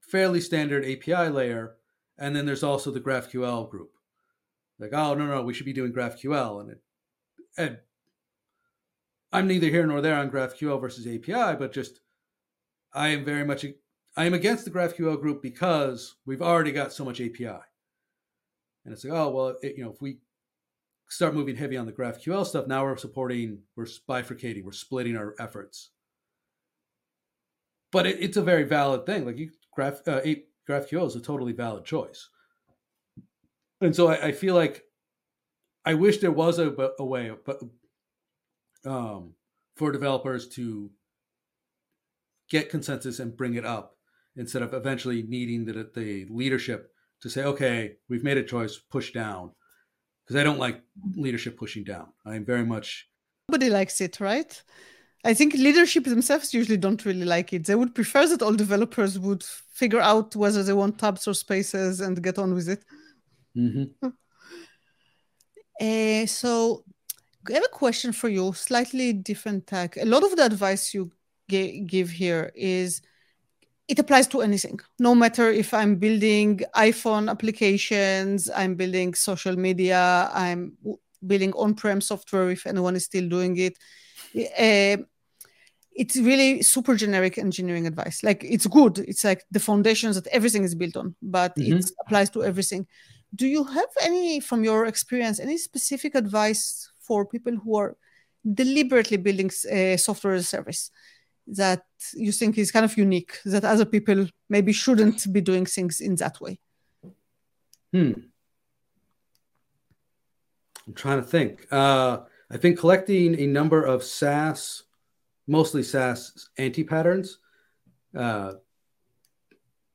fairly 0.00 0.40
standard 0.40 0.84
API 0.84 1.28
layer, 1.28 1.76
and 2.20 2.36
then 2.36 2.44
there's 2.44 2.62
also 2.62 2.90
the 2.90 3.00
GraphQL 3.00 3.68
group. 3.70 3.92
Like, 4.78 4.92
oh 4.92 5.14
no, 5.14 5.26
no, 5.26 5.42
we 5.42 5.54
should 5.54 5.66
be 5.66 5.72
doing 5.72 5.92
GraphQL, 5.92 6.60
and 6.60 6.70
it, 6.70 6.82
and 7.56 7.78
I'm 9.32 9.48
neither 9.48 9.68
here 9.68 9.86
nor 9.86 10.00
there 10.00 10.16
on 10.16 10.30
GraphQL 10.30 10.80
versus 10.80 11.06
API, 11.06 11.56
but 11.58 11.72
just 11.72 12.00
I 12.92 13.08
am 13.08 13.24
very 13.24 13.44
much 13.44 13.64
I 14.16 14.24
am 14.26 14.34
against 14.34 14.64
the 14.64 14.70
GraphQL 14.70 15.20
group 15.20 15.42
because 15.42 16.16
we've 16.26 16.42
already 16.42 16.72
got 16.72 16.92
so 16.92 17.04
much 17.04 17.20
API, 17.20 17.46
and 18.84 18.92
it's 18.92 19.04
like, 19.04 19.14
oh 19.14 19.30
well, 19.30 19.56
it, 19.62 19.76
you 19.76 19.84
know, 19.84 19.90
if 19.90 20.00
we 20.00 20.18
start 21.08 21.34
moving 21.34 21.56
heavy 21.56 21.76
on 21.76 21.86
the 21.86 21.92
GraphQL 21.92 22.46
stuff, 22.46 22.66
now 22.66 22.84
we're 22.84 22.96
supporting, 22.96 23.58
we're 23.76 23.86
bifurcating, 24.08 24.64
we're 24.64 24.72
splitting 24.72 25.16
our 25.16 25.34
efforts. 25.38 25.90
But 27.92 28.06
it, 28.06 28.18
it's 28.20 28.36
a 28.36 28.42
very 28.42 28.64
valid 28.64 29.06
thing. 29.06 29.26
Like 29.26 29.38
you, 29.38 29.50
Graph 29.74 30.06
uh, 30.06 30.20
GraphQL 30.68 31.06
is 31.06 31.16
a 31.16 31.20
totally 31.20 31.52
valid 31.52 31.84
choice, 31.84 32.28
and 33.80 33.94
so 33.94 34.08
I, 34.08 34.26
I 34.26 34.32
feel 34.32 34.54
like 34.54 34.84
I 35.84 35.94
wish 35.94 36.18
there 36.18 36.32
was 36.32 36.58
a, 36.58 36.74
a 36.98 37.04
way, 37.04 37.32
but 37.44 37.60
um, 38.84 39.34
for 39.76 39.92
developers 39.92 40.48
to 40.48 40.90
get 42.50 42.70
consensus 42.70 43.18
and 43.18 43.36
bring 43.36 43.54
it 43.54 43.64
up 43.64 43.96
instead 44.36 44.62
of 44.62 44.74
eventually 44.74 45.22
needing 45.22 45.64
the, 45.64 45.90
the 45.94 46.26
leadership 46.28 46.92
to 47.22 47.30
say, 47.30 47.44
okay, 47.44 47.96
we've 48.08 48.24
made 48.24 48.38
a 48.38 48.42
choice, 48.42 48.78
push 48.78 49.12
down. 49.12 49.52
Because 50.24 50.40
I 50.40 50.44
don't 50.44 50.58
like 50.58 50.82
leadership 51.16 51.58
pushing 51.58 51.84
down. 51.84 52.08
I'm 52.24 52.44
very 52.44 52.64
much. 52.64 53.08
Nobody 53.48 53.70
likes 53.70 54.00
it, 54.00 54.20
right? 54.20 54.62
I 55.24 55.34
think 55.34 55.54
leadership 55.54 56.04
themselves 56.04 56.54
usually 56.54 56.78
don't 56.78 57.04
really 57.04 57.26
like 57.26 57.52
it. 57.52 57.66
They 57.66 57.74
would 57.74 57.94
prefer 57.94 58.26
that 58.28 58.42
all 58.42 58.54
developers 58.54 59.18
would 59.18 59.42
figure 59.42 60.00
out 60.00 60.34
whether 60.34 60.62
they 60.62 60.72
want 60.72 60.98
tabs 60.98 61.28
or 61.28 61.34
spaces 61.34 62.00
and 62.00 62.22
get 62.22 62.38
on 62.38 62.54
with 62.54 62.68
it. 62.68 62.84
Mm-hmm. 63.56 64.08
Uh, 65.80 66.26
so, 66.26 66.84
I 67.48 67.54
have 67.54 67.64
a 67.64 67.68
question 67.68 68.12
for 68.12 68.28
you, 68.28 68.52
slightly 68.52 69.12
different 69.12 69.66
tag. 69.66 69.98
A 69.98 70.04
lot 70.04 70.22
of 70.22 70.36
the 70.36 70.44
advice 70.44 70.94
you 70.94 71.10
give 71.48 72.10
here 72.10 72.52
is 72.54 73.02
it 73.88 73.98
applies 73.98 74.28
to 74.28 74.40
anything 74.40 74.78
no 75.00 75.14
matter 75.14 75.50
if 75.50 75.74
i'm 75.74 75.96
building 75.96 76.60
iphone 76.76 77.28
applications 77.28 78.48
i'm 78.54 78.76
building 78.76 79.12
social 79.14 79.56
media 79.56 80.30
i'm 80.32 80.76
building 81.26 81.52
on-prem 81.54 82.00
software 82.00 82.50
if 82.50 82.66
anyone 82.66 82.94
is 82.94 83.04
still 83.04 83.28
doing 83.28 83.56
it 83.56 83.76
uh, 84.36 84.96
it's 85.92 86.16
really 86.16 86.62
super 86.62 86.94
generic 86.94 87.38
engineering 87.38 87.86
advice 87.86 88.22
like 88.22 88.44
it's 88.44 88.66
good 88.66 88.98
it's 89.00 89.24
like 89.24 89.44
the 89.50 89.60
foundations 89.60 90.14
that 90.16 90.26
everything 90.28 90.64
is 90.64 90.74
built 90.74 90.96
on 90.96 91.14
but 91.20 91.54
mm-hmm. 91.56 91.78
it 91.78 91.90
applies 92.04 92.30
to 92.30 92.44
everything 92.44 92.86
do 93.34 93.46
you 93.46 93.64
have 93.64 93.88
any 94.02 94.40
from 94.40 94.64
your 94.64 94.86
experience 94.86 95.40
any 95.40 95.58
specific 95.58 96.14
advice 96.14 96.90
for 96.98 97.26
people 97.26 97.54
who 97.56 97.76
are 97.76 97.96
deliberately 98.54 99.16
building 99.16 99.50
uh, 99.70 99.96
software 99.96 100.34
as 100.34 100.42
a 100.42 100.46
service 100.46 100.90
that 101.46 101.82
you 102.14 102.32
think 102.32 102.56
is 102.58 102.70
kind 102.70 102.84
of 102.84 102.96
unique 102.96 103.38
that 103.44 103.64
other 103.64 103.84
people 103.84 104.26
maybe 104.48 104.72
shouldn't 104.72 105.32
be 105.32 105.40
doing 105.40 105.66
things 105.66 106.00
in 106.00 106.14
that 106.16 106.40
way? 106.40 106.58
Hmm. 107.92 108.12
I'm 110.86 110.94
trying 110.94 111.20
to 111.20 111.26
think. 111.26 111.66
Uh, 111.70 112.20
I 112.50 112.56
think 112.56 112.78
collecting 112.78 113.38
a 113.38 113.46
number 113.46 113.82
of 113.82 114.02
SaaS, 114.02 114.82
mostly 115.46 115.82
SaaS 115.82 116.48
anti 116.58 116.82
patterns, 116.82 117.38
uh, 118.16 118.54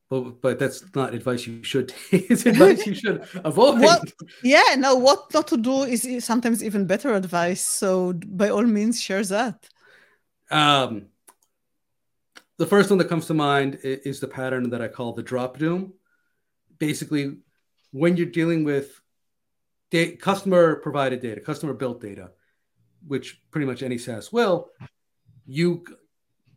but 0.10 0.42
but 0.42 0.60
that's 0.60 0.84
not 0.96 1.14
advice 1.14 1.46
you 1.46 1.64
should 1.64 1.90
take. 2.12 2.32
it's 2.32 2.46
advice 2.46 2.86
you 2.86 2.96
should 2.96 3.28
avoid. 3.44 3.82
What, 3.82 4.14
yeah, 4.44 4.76
no. 4.78 4.96
What 4.96 5.34
not 5.34 5.48
to 5.48 5.58
do 5.58 5.84
is 5.84 6.24
sometimes 6.24 6.64
even 6.64 6.86
better 6.86 7.14
advice. 7.14 7.62
So 7.62 8.14
by 8.14 8.50
all 8.50 8.64
means, 8.64 9.02
share 9.02 9.24
that. 9.26 9.68
Um, 10.50 11.08
the 12.58 12.66
first 12.66 12.90
one 12.90 13.00
that 13.00 13.10
comes 13.10 13.26
to 13.28 13.34
mind 13.34 13.80
is 13.84 14.20
the 14.20 14.28
pattern 14.28 14.70
that 14.70 14.82
I 14.82 14.88
call 14.88 15.12
the 15.14 15.24
drop 15.24 15.58
doom. 15.58 15.94
Basically, 16.78 17.38
when 17.92 18.16
you're 18.16 18.28
dealing 18.28 18.64
with 18.64 19.02
da- 19.92 20.16
customer 20.16 20.76
provided 20.78 21.20
data, 21.22 21.42
customer 21.42 21.74
built 21.74 22.00
data, 22.00 22.32
which 23.08 23.42
pretty 23.52 23.68
much 23.68 23.84
any 23.84 23.98
SaaS 23.98 24.32
will, 24.32 24.70
you 25.46 25.84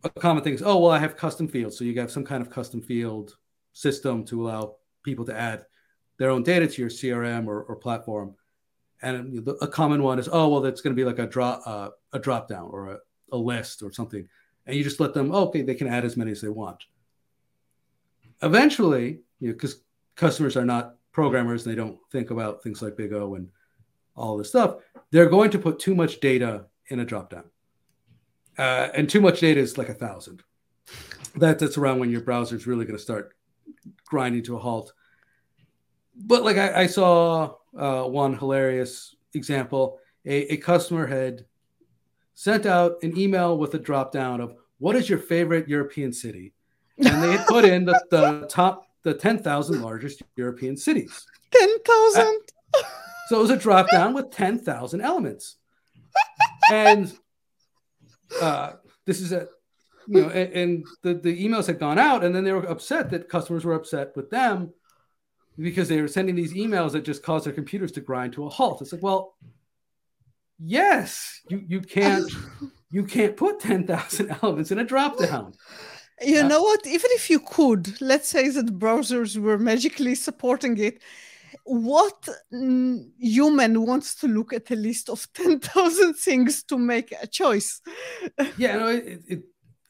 a 0.03 0.09
common 0.09 0.43
thing 0.43 0.53
is, 0.53 0.63
oh 0.63 0.79
well, 0.79 0.91
I 0.91 0.99
have 0.99 1.17
custom 1.17 1.47
fields, 1.47 1.77
so 1.77 1.83
you 1.83 1.99
have 1.99 2.11
some 2.11 2.23
kind 2.23 2.41
of 2.41 2.49
custom 2.49 2.81
field 2.81 3.35
system 3.73 4.23
to 4.25 4.41
allow 4.41 4.75
people 5.03 5.25
to 5.25 5.37
add 5.37 5.65
their 6.17 6.29
own 6.29 6.43
data 6.43 6.67
to 6.67 6.81
your 6.81 6.89
CRM 6.89 7.47
or, 7.47 7.63
or 7.63 7.75
platform. 7.75 8.35
And 9.01 9.47
a 9.61 9.67
common 9.67 10.03
one 10.03 10.19
is, 10.19 10.29
oh 10.31 10.49
well, 10.49 10.61
that's 10.61 10.81
going 10.81 10.95
to 10.95 10.99
be 10.99 11.05
like 11.05 11.19
a 11.19 11.27
drop 11.27 11.61
uh, 11.65 11.89
a 12.13 12.19
drop 12.19 12.47
down 12.47 12.69
or 12.71 12.87
a, 12.87 12.97
a 13.31 13.37
list 13.37 13.81
or 13.81 13.91
something. 13.91 14.27
And 14.65 14.75
you 14.75 14.83
just 14.83 14.99
let 14.99 15.13
them 15.13 15.31
oh, 15.33 15.47
okay 15.47 15.61
they 15.61 15.75
can 15.75 15.87
add 15.87 16.05
as 16.05 16.17
many 16.17 16.31
as 16.31 16.41
they 16.41 16.49
want. 16.49 16.83
Eventually 18.41 19.19
you 19.39 19.49
know 19.49 19.53
because 19.53 19.81
customers 20.15 20.57
are 20.57 20.65
not 20.65 20.95
programmers 21.11 21.65
and 21.65 21.71
they 21.71 21.77
don't 21.77 21.97
think 22.11 22.29
about 22.31 22.61
things 22.61 22.81
like 22.81 22.97
big 22.97 23.13
o 23.13 23.35
and 23.35 23.49
all 24.15 24.37
this 24.37 24.49
stuff 24.49 24.75
they're 25.11 25.29
going 25.29 25.51
to 25.51 25.59
put 25.59 25.79
too 25.79 25.95
much 25.95 26.19
data 26.19 26.65
in 26.87 26.99
a 26.99 27.05
dropdown 27.05 27.45
uh, 28.57 28.89
and 28.93 29.09
too 29.09 29.21
much 29.21 29.39
data 29.39 29.59
is 29.59 29.77
like 29.77 29.89
a 29.89 29.93
thousand 29.93 30.43
that 31.35 31.59
that's 31.59 31.77
around 31.77 31.99
when 31.99 32.09
your 32.09 32.21
browser 32.21 32.55
is 32.55 32.67
really 32.67 32.85
going 32.85 32.97
to 32.97 33.03
start 33.03 33.33
grinding 34.05 34.43
to 34.43 34.55
a 34.55 34.59
halt 34.59 34.93
but 36.15 36.43
like 36.43 36.57
i, 36.57 36.81
I 36.81 36.87
saw 36.87 37.55
uh, 37.77 38.03
one 38.03 38.37
hilarious 38.37 39.15
example 39.33 39.99
a, 40.25 40.53
a 40.53 40.57
customer 40.57 41.05
had 41.05 41.45
sent 42.39 42.65
out 42.65 42.95
an 43.03 43.17
email 43.17 43.57
with 43.57 43.73
a 43.73 43.79
drop 43.79 44.11
down 44.11 44.39
of 44.39 44.55
what 44.77 44.95
is 44.95 45.09
your 45.09 45.19
favorite 45.19 45.67
European 45.67 46.13
city? 46.13 46.53
And 46.97 47.21
they 47.21 47.33
had 47.33 47.45
put 47.47 47.65
in 47.65 47.83
the, 47.83 48.01
the 48.09 48.47
top 48.49 48.87
the 49.03 49.13
10,000 49.13 49.81
largest 49.81 50.21
European 50.35 50.75
cities. 50.77 51.25
10,000. 51.51 52.23
Uh, 52.73 52.83
so 53.29 53.37
it 53.37 53.41
was 53.41 53.51
a 53.51 53.57
drop 53.57 53.91
down 53.91 54.13
with 54.15 54.31
10,000 54.31 55.01
elements. 55.01 55.57
and 56.71 57.13
uh, 58.41 58.73
this 59.05 59.21
is 59.21 59.31
a, 59.31 59.47
you 60.07 60.21
know, 60.21 60.29
and, 60.29 60.53
and 60.53 60.85
the, 61.03 61.13
the 61.13 61.45
emails 61.45 61.67
had 61.67 61.79
gone 61.79 61.99
out, 61.99 62.23
and 62.23 62.33
then 62.33 62.43
they 62.43 62.51
were 62.51 62.67
upset 62.67 63.11
that 63.11 63.29
customers 63.29 63.63
were 63.63 63.75
upset 63.75 64.13
with 64.15 64.31
them 64.31 64.73
because 65.59 65.87
they 65.87 66.01
were 66.01 66.07
sending 66.07 66.33
these 66.33 66.53
emails 66.53 66.93
that 66.93 67.05
just 67.05 67.21
caused 67.21 67.45
their 67.45 67.53
computers 67.53 67.91
to 67.91 68.01
grind 68.01 68.33
to 68.33 68.45
a 68.45 68.49
halt. 68.49 68.81
It's 68.81 68.91
like, 68.91 69.03
well, 69.03 69.35
yes, 70.57 71.41
you, 71.49 71.63
you 71.67 71.81
can't 71.81 72.31
you 72.91 73.03
can't 73.03 73.37
put 73.37 73.59
10,000 73.59 74.37
elements 74.41 74.71
in 74.71 74.79
a 74.79 74.83
drop 74.83 75.19
down. 75.19 75.53
You 76.21 76.43
know 76.43 76.63
what? 76.63 76.85
Even 76.87 77.11
if 77.11 77.29
you 77.29 77.39
could, 77.39 78.01
let's 78.01 78.27
say 78.27 78.49
that 78.49 78.79
browsers 78.79 79.37
were 79.37 79.57
magically 79.57 80.15
supporting 80.15 80.77
it, 80.77 81.01
what 81.69 82.27
human 83.19 83.85
wants 83.85 84.15
to 84.15 84.27
look 84.27 84.53
at 84.53 84.71
a 84.71 84.75
list 84.75 85.09
of 85.09 85.27
10,000 85.33 86.15
things 86.15 86.63
to 86.63 86.77
make 86.77 87.13
a 87.21 87.27
choice? 87.27 87.81
yeah, 88.57 88.77
no, 88.77 88.87
it, 88.87 89.21
it, 89.27 89.43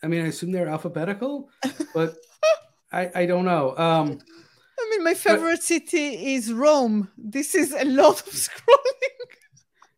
I 0.04 0.08
mean, 0.08 0.26
I 0.26 0.28
assume 0.28 0.52
they're 0.52 0.68
alphabetical, 0.68 1.50
but 1.94 2.16
I, 2.92 3.10
I 3.16 3.26
don't 3.26 3.46
know. 3.46 3.78
Um, 3.78 4.20
I 4.80 4.88
mean, 4.92 5.04
my 5.04 5.14
favorite 5.14 5.58
but, 5.58 5.64
city 5.64 6.36
is 6.36 6.52
Rome. 6.52 7.10
This 7.18 7.56
is 7.56 7.72
a 7.72 7.86
lot 7.86 8.20
of 8.20 8.26
scrolling. 8.34 9.30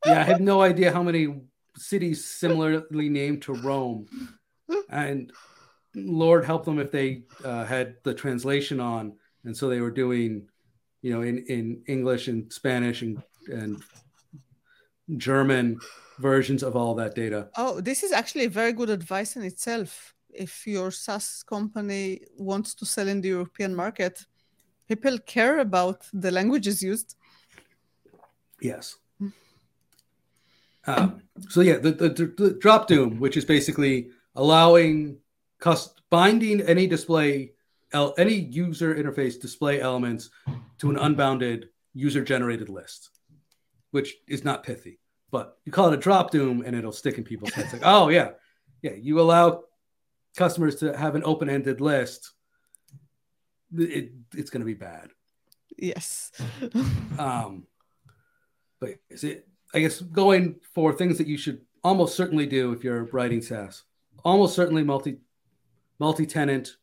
yeah, 0.05 0.19
I 0.19 0.23
have 0.23 0.41
no 0.41 0.61
idea 0.61 0.91
how 0.91 1.03
many 1.03 1.41
cities 1.77 2.25
similarly 2.25 3.09
named 3.09 3.41
to 3.43 3.53
Rome. 3.53 4.07
And 4.89 5.31
Lord 5.95 6.45
help 6.45 6.65
them 6.65 6.79
if 6.79 6.91
they 6.91 7.23
uh, 7.43 7.65
had 7.65 7.95
the 8.03 8.13
translation 8.13 8.79
on, 8.79 9.13
and 9.43 9.57
so 9.57 9.67
they 9.67 9.81
were 9.81 9.91
doing, 9.91 10.47
you 11.01 11.11
know, 11.11 11.21
in 11.21 11.39
in 11.47 11.81
English 11.87 12.27
and 12.27 12.51
Spanish 12.51 13.01
and 13.01 13.21
and 13.47 13.83
German 15.17 15.79
versions 16.19 16.63
of 16.63 16.75
all 16.75 16.95
that 16.95 17.15
data. 17.15 17.49
Oh, 17.57 17.81
this 17.81 18.03
is 18.03 18.11
actually 18.11 18.47
very 18.47 18.73
good 18.73 18.89
advice 18.89 19.35
in 19.35 19.43
itself. 19.43 20.13
If 20.29 20.65
your 20.65 20.91
SaaS 20.91 21.43
company 21.43 22.21
wants 22.37 22.75
to 22.75 22.85
sell 22.85 23.07
in 23.07 23.21
the 23.21 23.29
European 23.29 23.75
market, 23.75 24.25
people 24.87 25.17
care 25.19 25.59
about 25.59 26.05
the 26.13 26.31
languages 26.31 26.81
used. 26.81 27.15
Yes. 28.61 28.97
Um, 30.87 31.21
so 31.49 31.61
yeah, 31.61 31.77
the, 31.77 31.91
the, 31.91 32.09
the 32.09 32.57
drop 32.59 32.87
doom, 32.87 33.19
which 33.19 33.37
is 33.37 33.45
basically 33.45 34.09
allowing 34.35 35.17
cust- 35.59 36.01
binding 36.09 36.61
any 36.61 36.87
display 36.87 37.53
any 37.93 38.33
user 38.33 38.95
interface 38.95 39.39
display 39.39 39.81
elements 39.81 40.29
to 40.79 40.89
an 40.89 40.97
unbounded 40.97 41.69
user 41.93 42.23
generated 42.23 42.69
list, 42.69 43.09
which 43.91 44.15
is 44.27 44.43
not 44.43 44.63
pithy. 44.63 44.99
But 45.31 45.57
you 45.65 45.71
call 45.71 45.87
it 45.87 45.93
a 45.93 45.97
drop 45.97 46.31
doom 46.31 46.63
and 46.65 46.75
it'll 46.75 46.91
stick 46.91 47.17
in 47.17 47.23
people's 47.23 47.53
heads. 47.53 47.73
Like, 47.73 47.83
oh 47.85 48.09
yeah, 48.09 48.31
yeah, 48.81 48.93
you 48.93 49.19
allow 49.19 49.63
customers 50.35 50.75
to 50.77 50.97
have 50.97 51.15
an 51.15 51.23
open 51.25 51.49
ended 51.49 51.81
list. 51.81 52.31
It, 53.77 54.11
it's 54.35 54.49
going 54.49 54.61
to 54.61 54.65
be 54.65 54.73
bad. 54.73 55.09
Yes. 55.77 56.31
um, 57.19 57.65
but 58.79 58.95
is 59.09 59.23
it? 59.23 59.47
I 59.73 59.79
guess 59.79 60.01
going 60.01 60.59
for 60.73 60.91
things 60.91 61.17
that 61.17 61.27
you 61.27 61.37
should 61.37 61.61
almost 61.81 62.15
certainly 62.15 62.45
do 62.45 62.73
if 62.73 62.83
you're 62.83 63.05
writing 63.05 63.41
SaaS. 63.41 63.83
Almost 64.25 64.55
certainly 64.55 64.83
multi 64.83 65.19
multi-tenant 65.97 66.75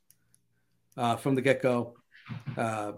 uh, 0.99 1.17
from 1.17 1.35
the 1.35 1.43
get-go. 1.43 1.95
Uh, 2.57 2.93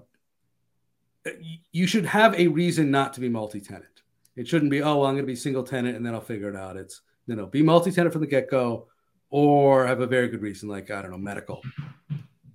you 1.71 1.87
should 1.87 2.07
have 2.07 2.35
a 2.35 2.49
reason 2.49 2.91
not 2.91 3.13
to 3.13 3.21
be 3.21 3.29
multi-tenant. 3.29 4.03
It 4.35 4.49
shouldn't 4.49 4.71
be, 4.71 4.83
oh, 4.83 4.97
well, 4.97 5.07
I'm 5.07 5.15
going 5.15 5.27
to 5.27 5.33
be 5.35 5.37
single 5.37 5.63
tenant 5.63 5.97
and 5.97 6.05
then 6.05 6.15
I'll 6.15 6.21
figure 6.21 6.49
it 6.49 6.57
out. 6.57 6.77
It's 6.77 7.03
you 7.31 7.37
know, 7.37 7.47
be 7.47 7.63
multi-tenant 7.63 8.13
from 8.13 8.23
the 8.23 8.27
get-go, 8.27 8.89
or 9.31 9.87
have 9.87 10.01
a 10.01 10.07
very 10.07 10.27
good 10.27 10.43
reason, 10.43 10.69
like 10.69 10.91
I 10.91 11.01
don't 11.01 11.13
know, 11.13 11.19
medical. 11.19 11.63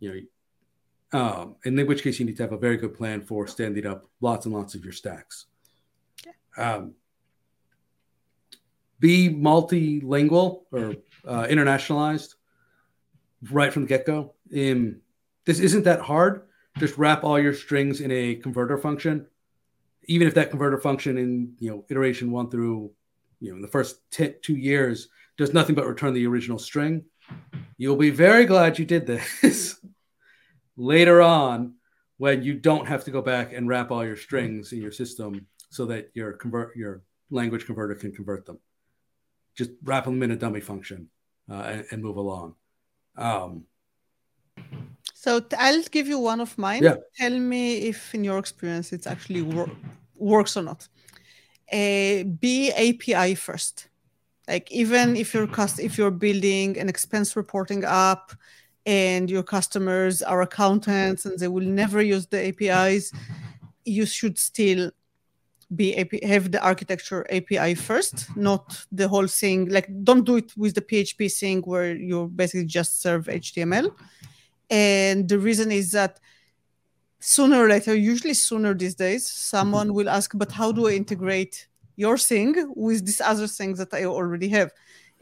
You 0.01 0.27
know, 1.13 1.19
um, 1.19 1.55
in 1.63 1.79
which 1.87 2.03
case 2.03 2.19
you 2.19 2.25
need 2.25 2.35
to 2.37 2.43
have 2.43 2.51
a 2.51 2.57
very 2.57 2.75
good 2.75 2.93
plan 2.93 3.21
for 3.21 3.47
standing 3.47 3.85
up 3.85 4.05
lots 4.19 4.45
and 4.45 4.53
lots 4.53 4.75
of 4.75 4.83
your 4.83 4.91
stacks. 4.91 5.45
Um, 6.57 6.95
be 8.99 9.29
multilingual 9.29 10.63
or 10.73 10.95
uh, 11.25 11.45
internationalized 11.47 12.35
right 13.49 13.71
from 13.71 13.83
the 13.83 13.89
get 13.89 14.05
go. 14.05 14.33
Um, 14.53 15.01
this 15.45 15.59
isn't 15.59 15.83
that 15.83 16.01
hard. 16.01 16.43
Just 16.77 16.97
wrap 16.97 17.23
all 17.23 17.39
your 17.39 17.53
strings 17.53 18.01
in 18.01 18.11
a 18.11 18.35
converter 18.35 18.77
function. 18.77 19.27
Even 20.05 20.27
if 20.27 20.33
that 20.35 20.49
converter 20.49 20.77
function 20.77 21.17
in 21.17 21.53
you 21.59 21.69
know 21.71 21.85
iteration 21.89 22.31
one 22.31 22.49
through 22.49 22.91
you 23.39 23.49
know 23.49 23.55
in 23.55 23.61
the 23.61 23.67
first 23.67 23.99
t- 24.11 24.33
two 24.41 24.55
years 24.55 25.07
does 25.37 25.53
nothing 25.53 25.75
but 25.75 25.87
return 25.87 26.13
the 26.13 26.27
original 26.27 26.59
string, 26.59 27.03
you'll 27.77 27.95
be 27.95 28.09
very 28.09 28.45
glad 28.45 28.79
you 28.79 28.85
did 28.85 29.05
this 29.05 29.79
later 30.77 31.21
on 31.21 31.75
when 32.17 32.43
you 32.43 32.53
don't 32.53 32.87
have 32.87 33.03
to 33.03 33.11
go 33.11 33.21
back 33.21 33.51
and 33.53 33.67
wrap 33.67 33.91
all 33.91 34.05
your 34.05 34.15
strings 34.15 34.71
in 34.71 34.81
your 34.81 34.91
system 34.91 35.45
so 35.69 35.85
that 35.85 36.09
your 36.13 36.33
convert 36.33 36.75
your 36.75 37.01
language 37.29 37.65
converter 37.65 37.95
can 37.95 38.11
convert 38.11 38.45
them. 38.45 38.59
Just 39.55 39.71
wrap 39.83 40.05
them 40.05 40.21
in 40.23 40.31
a 40.31 40.35
dummy 40.35 40.61
function 40.61 41.09
uh, 41.49 41.63
and, 41.63 41.85
and 41.91 42.03
move 42.03 42.17
along. 42.17 42.55
Um, 43.17 43.65
so 45.25 45.41
I'll 45.57 45.81
give 45.89 46.07
you 46.07 46.19
one 46.19 46.39
of 46.39 46.55
mine. 46.55 46.83
Yeah. 46.83 46.97
Tell 47.17 47.35
me 47.53 47.77
if, 47.89 48.13
in 48.13 48.23
your 48.23 48.37
experience, 48.37 48.93
it 48.93 49.07
actually 49.07 49.41
wor- 49.41 49.75
works 50.15 50.55
or 50.55 50.61
not. 50.61 50.87
Uh, 51.73 52.25
be 52.39 52.71
API 52.71 53.33
first. 53.33 53.89
Like 54.47 54.71
even 54.71 55.15
if 55.15 55.33
you're 55.33 55.47
cost- 55.47 55.79
if 55.79 55.97
you're 55.97 56.17
building 56.25 56.77
an 56.77 56.87
expense 56.87 57.35
reporting 57.35 57.83
app 57.83 58.33
and 58.85 59.27
your 59.27 59.41
customers 59.41 60.21
are 60.21 60.43
accountants 60.43 61.25
and 61.25 61.39
they 61.39 61.47
will 61.47 61.69
never 61.81 62.03
use 62.03 62.27
the 62.27 62.41
APIs, 62.49 63.11
you 63.83 64.05
should 64.05 64.37
still 64.37 64.91
be 65.75 65.97
AP, 65.97 66.23
have 66.23 66.51
the 66.51 66.61
architecture 66.63 67.25
API 67.31 67.73
first, 67.73 68.15
not 68.35 68.85
the 68.91 69.07
whole 69.07 69.25
thing. 69.25 69.69
Like, 69.69 69.87
don't 70.03 70.23
do 70.23 70.35
it 70.35 70.55
with 70.55 70.75
the 70.75 70.81
PHP 70.81 71.35
thing 71.39 71.63
where 71.63 71.95
you 71.95 72.27
basically 72.27 72.67
just 72.67 73.01
serve 73.01 73.25
HTML. 73.25 73.89
And 74.69 75.27
the 75.29 75.39
reason 75.39 75.71
is 75.71 75.91
that 75.91 76.19
sooner 77.19 77.63
or 77.63 77.69
later, 77.69 77.95
usually 77.95 78.33
sooner 78.33 78.73
these 78.73 78.95
days, 78.95 79.29
someone 79.29 79.93
will 79.93 80.09
ask, 80.09 80.31
"But 80.35 80.51
how 80.51 80.71
do 80.71 80.87
I 80.87 80.91
integrate 80.91 81.67
your 81.95 82.17
thing 82.17 82.53
with 82.75 83.05
this 83.05 83.21
other 83.21 83.47
things 83.47 83.77
that 83.77 83.93
I 83.93 84.05
already 84.05 84.49
have?" 84.49 84.71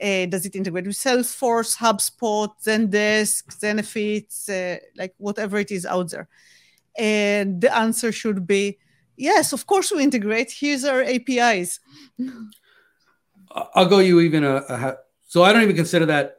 Uh, 0.02 0.26
does 0.26 0.46
it 0.46 0.56
integrate 0.56 0.88
with 0.88 0.96
Salesforce, 0.96 1.78
HubSpot, 1.78 2.50
Zendesk, 2.62 3.44
Zenefits, 3.60 4.50
uh, 4.50 4.80
like 4.98 5.14
whatever 5.18 5.58
it 5.60 5.72
is 5.72 5.86
out 5.86 6.10
there? 6.12 6.28
And 6.98 7.62
the 7.62 7.76
answer 7.76 8.12
should 8.12 8.46
be 8.46 8.78
Yes, 9.16 9.54
of 9.54 9.66
course 9.68 9.92
we 9.92 10.04
integrate. 10.04 10.52
Here's 10.52 10.84
our 10.84 11.04
APIs. 11.04 11.80
I'll 13.76 13.88
go 13.88 14.00
you 14.00 14.20
even 14.22 14.44
a, 14.44 14.56
a 14.56 14.98
so 15.28 15.44
I 15.44 15.54
don't 15.54 15.64
even 15.64 15.76
consider 15.76 16.06
that 16.08 16.38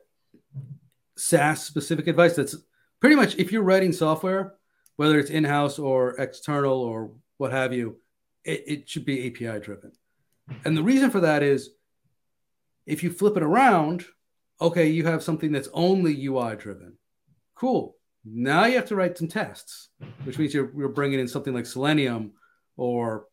SaaS 1.16 1.62
specific 1.62 2.08
advice. 2.08 2.34
That's 2.34 2.56
pretty 3.04 3.16
much 3.16 3.36
if 3.36 3.52
you're 3.52 3.62
writing 3.62 3.92
software, 3.92 4.54
whether 4.96 5.18
it's 5.18 5.28
in 5.28 5.44
house 5.44 5.78
or 5.78 6.18
external 6.18 6.80
or 6.80 7.10
what 7.36 7.52
have 7.52 7.70
you, 7.70 7.98
it, 8.44 8.64
it 8.66 8.88
should 8.88 9.04
be 9.04 9.26
API 9.26 9.60
driven. 9.60 9.92
And 10.64 10.74
the 10.74 10.82
reason 10.82 11.10
for 11.10 11.20
that 11.20 11.42
is 11.42 11.68
if 12.86 13.02
you 13.02 13.12
flip 13.12 13.36
it 13.36 13.42
around, 13.42 14.06
okay, 14.58 14.88
you 14.88 15.04
have 15.04 15.22
something 15.22 15.52
that's 15.52 15.68
only 15.74 16.24
UI 16.24 16.56
driven. 16.56 16.94
Cool. 17.54 17.94
Now 18.24 18.64
you 18.64 18.76
have 18.76 18.88
to 18.88 18.96
write 18.96 19.18
some 19.18 19.28
tests, 19.28 19.90
which 20.22 20.38
means 20.38 20.54
you're, 20.54 20.72
you're 20.74 20.88
bringing 20.88 21.20
in 21.20 21.28
something 21.28 21.52
like 21.52 21.66
Selenium 21.66 22.32
or 22.78 23.26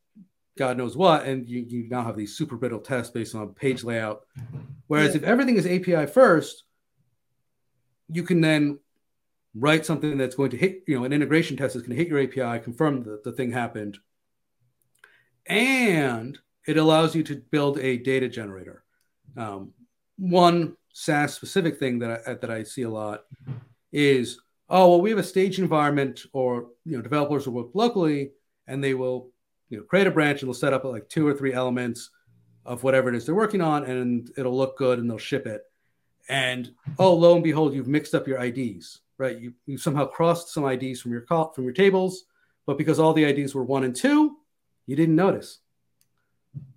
God 0.57 0.75
knows 0.75 0.97
what, 0.97 1.23
and 1.23 1.47
you, 1.47 1.63
you 1.65 1.87
now 1.87 2.03
have 2.03 2.17
these 2.17 2.35
super 2.35 2.57
brittle 2.57 2.79
tests 2.79 3.13
based 3.13 3.35
on 3.35 3.53
page 3.53 3.85
layout. 3.85 4.23
Whereas 4.87 5.11
yeah. 5.11 5.21
if 5.21 5.23
everything 5.23 5.55
is 5.55 5.65
API 5.65 6.07
first, 6.07 6.65
you 8.09 8.23
can 8.23 8.41
then 8.41 8.77
write 9.53 9.85
something 9.85 10.17
that's 10.17 10.35
going 10.35 10.51
to 10.51 10.57
hit, 10.57 10.83
you 10.87 10.97
know, 10.97 11.03
an 11.03 11.13
integration 11.13 11.57
test 11.57 11.75
is 11.75 11.81
going 11.81 11.97
to 11.97 12.03
hit 12.03 12.07
your 12.07 12.21
API, 12.21 12.63
confirm 12.63 13.03
that 13.03 13.23
the 13.23 13.31
thing 13.31 13.51
happened, 13.51 13.97
and 15.45 16.37
it 16.67 16.77
allows 16.77 17.15
you 17.15 17.23
to 17.23 17.41
build 17.51 17.79
a 17.79 17.97
data 17.97 18.29
generator. 18.29 18.83
Um, 19.35 19.73
one 20.17 20.77
SaaS 20.93 21.33
specific 21.33 21.79
thing 21.79 21.99
that 21.99 22.21
I, 22.27 22.33
that 22.35 22.49
I 22.49 22.63
see 22.63 22.83
a 22.83 22.89
lot 22.89 23.23
is, 23.91 24.39
oh, 24.69 24.89
well, 24.89 25.01
we 25.01 25.09
have 25.09 25.19
a 25.19 25.23
stage 25.23 25.59
environment, 25.59 26.21
or 26.33 26.67
you 26.85 26.95
know, 26.95 27.01
developers 27.01 27.47
will 27.47 27.63
work 27.63 27.71
locally 27.73 28.31
and 28.67 28.83
they 28.83 28.93
will 28.93 29.31
you 29.69 29.77
know 29.77 29.83
create 29.83 30.07
a 30.07 30.11
branch 30.11 30.41
and 30.41 30.47
they'll 30.47 30.53
set 30.53 30.73
up 30.73 30.83
like 30.83 31.07
two 31.09 31.27
or 31.27 31.33
three 31.33 31.53
elements 31.53 32.09
of 32.65 32.83
whatever 32.83 33.09
it 33.09 33.15
is 33.15 33.25
they're 33.25 33.35
working 33.35 33.61
on 33.61 33.85
and 33.85 34.31
it'll 34.37 34.55
look 34.55 34.77
good 34.77 34.99
and 34.99 35.09
they'll 35.09 35.17
ship 35.17 35.47
it. 35.47 35.63
And 36.29 36.71
oh 36.99 37.13
lo 37.13 37.35
and 37.35 37.43
behold 37.43 37.73
you've 37.73 37.87
mixed 37.87 38.13
up 38.13 38.27
your 38.27 38.39
ids 38.39 38.99
right? 39.21 39.39
You, 39.39 39.53
you 39.67 39.77
somehow 39.77 40.05
crossed 40.07 40.49
some 40.49 40.67
IDs 40.67 40.99
from 40.99 41.11
your 41.11 41.21
call, 41.21 41.53
from 41.53 41.63
your 41.63 41.73
tables, 41.73 42.23
but 42.65 42.77
because 42.77 42.99
all 42.99 43.13
the 43.13 43.23
IDs 43.23 43.53
were 43.53 43.63
one 43.63 43.83
and 43.83 43.95
two, 43.95 44.37
you 44.87 44.95
didn't 44.95 45.15
notice. 45.15 45.59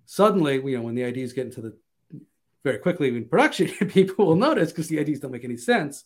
Suddenly, 0.05 0.57
you 0.57 0.77
know, 0.77 0.83
when 0.83 0.93
the 0.93 1.01
IDs 1.01 1.33
get 1.33 1.47
into 1.47 1.61
the 1.61 1.75
very 2.63 2.77
quickly 2.77 3.07
in 3.07 3.25
production, 3.25 3.67
people 3.87 4.27
will 4.27 4.35
notice 4.35 4.71
because 4.71 4.87
the 4.87 4.99
IDs 4.99 5.19
don't 5.19 5.31
make 5.31 5.43
any 5.43 5.57
sense. 5.57 6.03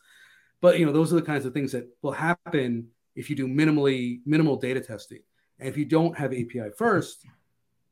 But 0.62 0.80
you 0.80 0.86
know, 0.86 0.93
those 0.93 1.12
are 1.12 1.17
the 1.17 1.21
kinds 1.21 1.45
of 1.45 1.54
things 1.54 1.73
that 1.73 1.89
will 2.02 2.13
happen 2.13 2.88
if 3.15 3.30
you 3.30 3.36
do 3.36 3.47
minimally 3.47 4.21
minimal 4.25 4.56
data 4.56 4.80
testing. 4.80 5.19
And 5.60 5.67
if 5.67 5.78
you 5.78 5.84
don't 5.84 6.17
have 6.17 6.32
API 6.32 6.69
first, 6.78 7.25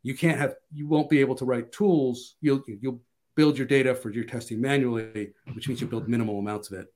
you 0.03 0.15
can't 0.15 0.39
have 0.39 0.55
you 0.73 0.87
won't 0.87 1.09
be 1.09 1.19
able 1.19 1.35
to 1.35 1.45
write 1.45 1.73
tools. 1.73 2.35
You'll 2.39 2.63
you'll 2.65 3.01
build 3.35 3.57
your 3.57 3.67
data 3.67 3.93
for 3.93 4.09
your 4.09 4.23
testing 4.23 4.61
manually, 4.61 5.33
which 5.53 5.67
means 5.67 5.81
you 5.81 5.87
build 5.87 6.07
minimal 6.07 6.39
amounts 6.39 6.71
of 6.71 6.79
it. 6.79 6.93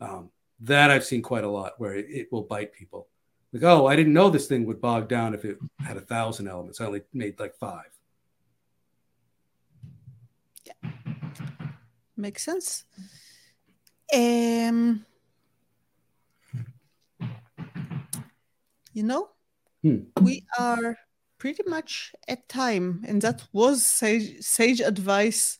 Um, 0.00 0.30
that 0.60 0.90
I've 0.90 1.04
seen 1.04 1.22
quite 1.22 1.44
a 1.44 1.48
lot 1.48 1.72
where 1.78 1.94
it, 1.94 2.06
it, 2.08 2.32
will 2.32 2.42
bite 2.42 2.72
people. 2.72 3.08
Like, 3.52 3.62
oh, 3.62 3.86
I 3.86 3.96
didn't 3.96 4.12
know 4.12 4.30
this 4.30 4.46
thing 4.46 4.66
would 4.66 4.80
bog 4.80 5.08
down 5.08 5.34
if 5.34 5.44
it 5.44 5.58
had 5.78 5.96
a 5.96 6.00
thousand 6.00 6.48
elements. 6.48 6.80
I 6.80 6.86
only 6.86 7.02
made 7.12 7.38
like 7.38 7.54
five. 7.56 7.90
Yeah, 10.64 10.90
makes 12.16 12.42
sense. 12.42 12.84
Um, 14.12 15.04
you 18.92 19.02
know, 19.02 19.28
hmm. 19.82 19.98
we 20.20 20.44
are 20.58 20.96
pretty 21.38 21.62
much 21.66 22.14
at 22.28 22.48
time, 22.48 23.04
and 23.06 23.20
that 23.22 23.44
was 23.52 23.84
sage, 23.84 24.40
sage 24.40 24.80
advice 24.80 25.58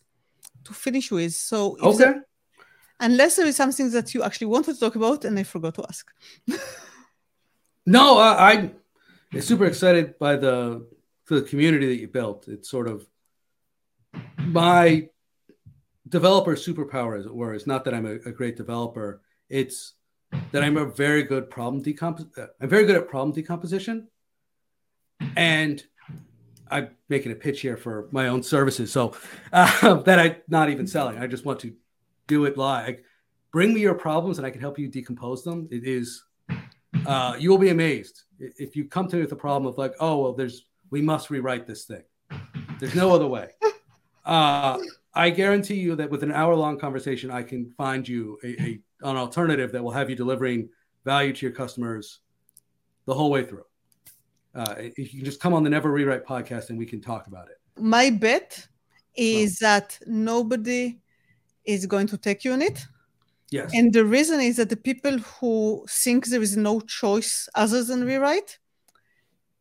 to 0.65 0.73
finish 0.73 1.11
with. 1.11 1.35
So, 1.35 1.77
okay. 1.81 1.99
There, 1.99 2.27
unless 3.01 3.37
there 3.37 3.47
is 3.47 3.57
something 3.57 3.91
that 3.91 4.15
you 4.15 4.23
actually 4.23 4.49
wanted 4.49 4.75
to 4.75 4.81
talk 4.81 4.97
about, 4.97 5.25
and 5.25 5.39
I 5.39 5.43
forgot 5.43 5.75
to 5.75 5.85
ask. 5.89 6.11
no, 7.87 8.19
I, 8.19 8.53
I'm 8.53 9.41
super 9.41 9.67
excited 9.67 10.19
by 10.19 10.37
the 10.37 10.87
the 11.27 11.43
community 11.43 11.87
that 11.87 12.01
you 12.01 12.09
built. 12.09 12.49
It's 12.49 12.69
sort 12.69 12.87
of 12.87 13.07
my 14.39 15.09
developer 16.09 16.55
superpower, 16.55 17.19
as 17.19 17.27
it 17.27 17.35
were. 17.35 17.55
It's 17.55 17.67
not 17.67 17.85
that 17.85 17.95
I'm 17.95 18.07
a, 18.07 18.15
a 18.27 18.33
great 18.33 18.57
developer. 18.57 19.23
It's 19.49 19.95
that 20.53 20.63
I'm 20.63 20.77
a 20.77 20.87
very 20.87 21.23
good 21.23 21.51
problem 21.51 21.83
decompos. 21.83 22.27
I'm 22.61 22.69
very 22.69 22.85
good 22.85 22.97
at 22.97 23.09
problem 23.09 23.35
decomposition, 23.35 24.09
and 25.37 25.83
I'm 26.71 26.91
making 27.09 27.33
a 27.33 27.37
pitch 27.37 27.61
here 27.61 27.77
for 27.77 28.09
my 28.11 28.29
own 28.29 28.43
services. 28.43 28.93
So 28.93 29.15
uh, 29.53 29.95
that 30.07 30.19
I'm 30.19 30.37
not 30.49 30.71
even 30.71 30.87
selling. 30.87 31.19
I 31.19 31.27
just 31.27 31.45
want 31.45 31.61
to 31.61 31.73
do 32.27 32.45
it 32.45 32.57
live. 32.57 33.01
Bring 33.53 33.75
me 33.75 33.81
your 33.81 33.95
problems, 33.95 34.39
and 34.39 34.47
I 34.47 34.51
can 34.51 34.61
help 34.61 34.79
you 34.79 34.89
decompose 34.89 35.45
them. 35.45 35.69
It 35.71 35.85
is. 35.85 36.25
Uh, 37.07 37.37
you 37.39 37.51
will 37.51 37.59
be 37.59 37.71
amazed 37.71 38.23
if 38.39 38.75
you 38.77 38.87
come 38.87 39.09
to 39.09 39.17
me 39.17 39.23
with 39.23 39.33
a 39.33 39.37
problem 39.37 39.67
of 39.67 39.79
like, 39.79 39.95
oh 40.01 40.23
well, 40.23 40.33
there's 40.33 40.67
we 40.91 41.03
must 41.03 41.31
rewrite 41.31 41.67
this 41.67 41.85
thing. 41.85 42.03
There's 42.79 42.95
no 42.95 43.15
other 43.15 43.27
way. 43.27 43.51
Uh, 44.27 44.79
I 45.13 45.29
guarantee 45.29 45.75
you 45.75 45.95
that 45.97 46.09
with 46.09 46.23
an 46.23 46.33
hour 46.33 46.55
long 46.55 46.79
conversation, 46.79 47.31
I 47.31 47.43
can 47.43 47.71
find 47.77 48.09
you 48.09 48.39
a, 48.43 48.63
a, 48.63 48.81
an 49.03 49.19
alternative 49.19 49.71
that 49.73 49.85
will 49.85 49.91
have 49.91 50.09
you 50.09 50.17
delivering 50.17 50.71
value 51.05 51.35
to 51.35 51.47
your 51.47 51.55
customers 51.55 52.21
the 53.05 53.13
whole 53.13 53.31
way 53.31 53.45
through. 53.45 53.67
Uh, 54.55 54.75
you 54.97 55.07
can 55.07 55.25
just 55.25 55.41
come 55.41 55.53
on 55.53 55.63
the 55.63 55.69
Never 55.69 55.91
Rewrite 55.91 56.25
podcast 56.25 56.71
and 56.71 56.79
we 56.79 56.87
can 56.87 57.01
talk 57.01 57.27
about 57.27 57.49
it. 57.49 57.61
My 57.79 58.09
bet 58.09 58.67
is 59.15 59.59
well, 59.61 59.81
that 59.81 59.99
nobody 60.07 60.99
is 61.65 61.87
going 61.87 62.07
to 62.09 62.19
take 62.19 62.45
you 62.45 62.53
on 62.53 62.63
it. 62.63 62.85
Yes. 63.51 63.71
And 63.75 63.93
the 63.93 64.05
reason 64.05 64.41
is 64.41 64.57
that 64.57 64.71
the 64.71 64.77
people 64.77 65.19
who 65.19 65.85
think 65.89 66.27
there 66.27 66.43
is 66.43 66.57
no 66.57 66.81
choice 66.81 67.49
other 67.55 67.85
than 67.85 68.05
rewrite, 68.05 68.59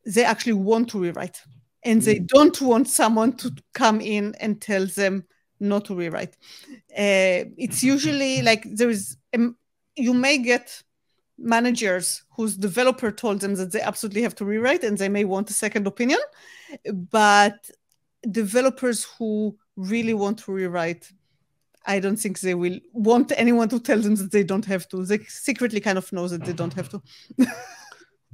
they 0.05 0.23
actually 0.23 0.53
want 0.53 0.89
to 0.89 0.99
rewrite. 0.99 1.41
And 1.83 2.01
mm. 2.01 2.05
they 2.05 2.19
don't 2.19 2.59
want 2.61 2.87
someone 2.87 3.33
to 3.37 3.51
come 3.73 4.01
in 4.01 4.35
and 4.39 4.61
tell 4.61 4.85
them 4.87 5.25
not 5.59 5.85
to 5.85 5.95
rewrite. 5.95 6.35
Uh, 6.91 7.45
it's 7.57 7.83
usually 7.83 8.41
like 8.49 8.63
there 8.75 8.89
is, 8.89 9.17
um, 9.35 9.57
you 9.95 10.13
may 10.13 10.37
get 10.37 10.81
managers 11.37 12.23
whose 12.35 12.55
developer 12.55 13.11
told 13.11 13.41
them 13.41 13.55
that 13.55 13.71
they 13.71 13.81
absolutely 13.81 14.21
have 14.21 14.35
to 14.35 14.45
rewrite 14.45 14.83
and 14.83 14.97
they 14.97 15.09
may 15.09 15.25
want 15.25 15.49
a 15.49 15.53
second 15.53 15.87
opinion, 15.87 16.19
but 17.11 17.69
developers 18.29 19.05
who 19.17 19.55
really 19.75 20.13
want 20.13 20.37
to 20.39 20.51
rewrite, 20.51 21.11
I 21.85 21.99
don't 21.99 22.17
think 22.17 22.39
they 22.39 22.55
will 22.55 22.79
want 22.93 23.31
anyone 23.35 23.69
to 23.69 23.79
tell 23.79 23.99
them 23.99 24.15
that 24.15 24.31
they 24.31 24.43
don't 24.43 24.65
have 24.65 24.87
to. 24.89 25.05
They 25.05 25.19
secretly 25.19 25.79
kind 25.79 25.97
of 25.97 26.11
know 26.13 26.27
that 26.27 26.45
they 26.45 26.53
don't 26.53 26.73
have 26.73 26.89
to. 26.89 27.01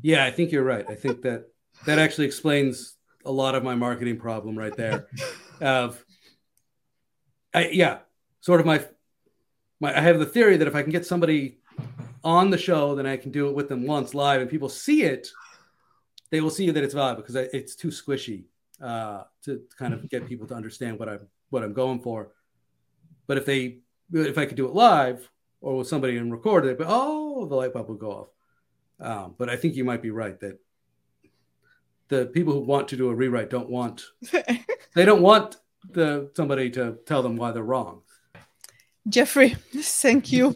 yeah, 0.02 0.26
I 0.26 0.32
think 0.32 0.52
you're 0.52 0.64
right. 0.64 0.86
I 0.88 0.96
think 0.96 1.22
that 1.24 1.46
that 1.86 2.00
actually 2.00 2.28
explains 2.28 2.98
a 3.26 3.32
lot 3.32 3.56
of 3.56 3.64
my 3.64 3.76
marketing 3.76 4.18
problem 4.18 4.58
right 4.58 4.76
there. 4.76 5.08
Of 5.62 6.04
I, 7.54 7.70
yeah, 7.70 8.00
sort 8.42 8.60
of 8.60 8.66
my, 8.66 8.86
my. 9.80 9.98
I 9.98 10.02
have 10.02 10.20
the 10.20 10.26
theory 10.26 10.58
that 10.58 10.68
if 10.68 10.76
I 10.76 10.84
can 10.84 10.92
get 10.92 11.06
somebody 11.06 11.60
on 12.24 12.50
the 12.50 12.58
show, 12.58 12.96
then 12.96 13.06
I 13.06 13.18
can 13.18 13.32
do 13.32 13.48
it 13.50 13.56
with 13.56 13.70
them 13.70 13.86
once 13.86 14.14
live, 14.14 14.42
and 14.42 14.50
people 14.50 14.70
see 14.70 15.04
it, 15.04 15.30
they 16.30 16.42
will 16.42 16.50
see 16.50 16.70
that 16.70 16.84
it's 16.84 16.94
valuable 16.94 17.24
because 17.24 17.36
it's 17.36 17.76
too 17.76 17.90
squishy 17.90 18.46
uh, 18.82 19.24
to 19.44 19.62
kind 19.78 19.94
of 19.94 20.08
get 20.10 20.28
people 20.28 20.48
to 20.48 20.54
understand 20.54 21.00
what 21.00 21.10
I'm 21.10 21.28
what 21.50 21.64
I'm 21.64 21.74
going 21.74 22.00
for. 22.00 22.32
But 23.30 23.38
if 23.38 23.46
they, 23.46 23.78
if 24.12 24.40
I 24.40 24.48
could 24.48 24.58
do 24.58 24.66
it 24.66 24.74
live 24.74 25.30
or 25.62 25.78
with 25.78 25.88
somebody 25.88 26.18
and 26.18 26.32
record 26.32 26.66
it, 26.66 26.80
but 26.80 26.88
oh, 26.90 27.46
the 27.46 27.54
light 27.54 27.74
bulb 27.74 27.88
will 27.88 27.96
go 27.96 28.12
off. 28.12 28.28
Um, 29.00 29.36
but 29.38 29.50
I 29.50 29.56
think 29.56 29.76
you 29.76 29.86
might 29.86 30.02
be 30.02 30.10
right 30.10 30.40
that 30.40 30.58
the 32.08 32.26
people 32.26 32.54
who 32.54 32.62
want 32.62 32.88
to 32.88 32.98
do 32.98 33.10
a 33.10 33.14
rewrite 33.14 33.52
don't 33.52 33.70
want 33.70 34.04
they 34.96 35.06
don't 35.06 35.22
want 35.22 35.58
the 35.92 36.32
somebody 36.36 36.72
to 36.72 36.98
tell 37.06 37.22
them 37.22 37.36
why 37.36 37.52
they're 37.52 37.62
wrong. 37.62 38.02
Jeffrey, 39.08 39.50
thank 39.76 40.32
you 40.32 40.56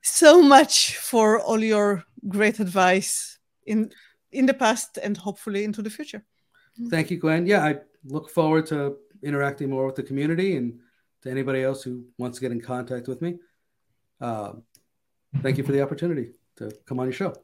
so 0.00 0.40
much 0.40 0.96
for 0.98 1.40
all 1.40 1.60
your 1.60 2.04
great 2.28 2.60
advice 2.60 3.40
in 3.66 3.90
in 4.30 4.46
the 4.46 4.54
past 4.54 4.96
and 5.02 5.16
hopefully 5.16 5.64
into 5.64 5.82
the 5.82 5.90
future. 5.90 6.22
Thank 6.88 7.10
you, 7.10 7.18
Gwen. 7.18 7.46
Yeah, 7.46 7.64
I 7.64 7.80
look 8.04 8.30
forward 8.30 8.66
to 8.66 8.96
interacting 9.24 9.70
more 9.70 9.86
with 9.86 9.96
the 9.96 10.04
community 10.04 10.56
and 10.56 10.78
to 11.22 11.30
anybody 11.30 11.62
else 11.62 11.82
who 11.82 12.04
wants 12.18 12.38
to 12.38 12.42
get 12.42 12.52
in 12.52 12.60
contact 12.60 13.08
with 13.08 13.22
me. 13.22 13.38
Uh, 14.20 14.52
thank 15.42 15.58
you 15.58 15.64
for 15.64 15.72
the 15.72 15.82
opportunity 15.82 16.32
to 16.56 16.72
come 16.86 16.98
on 17.00 17.06
your 17.06 17.12
show. 17.12 17.34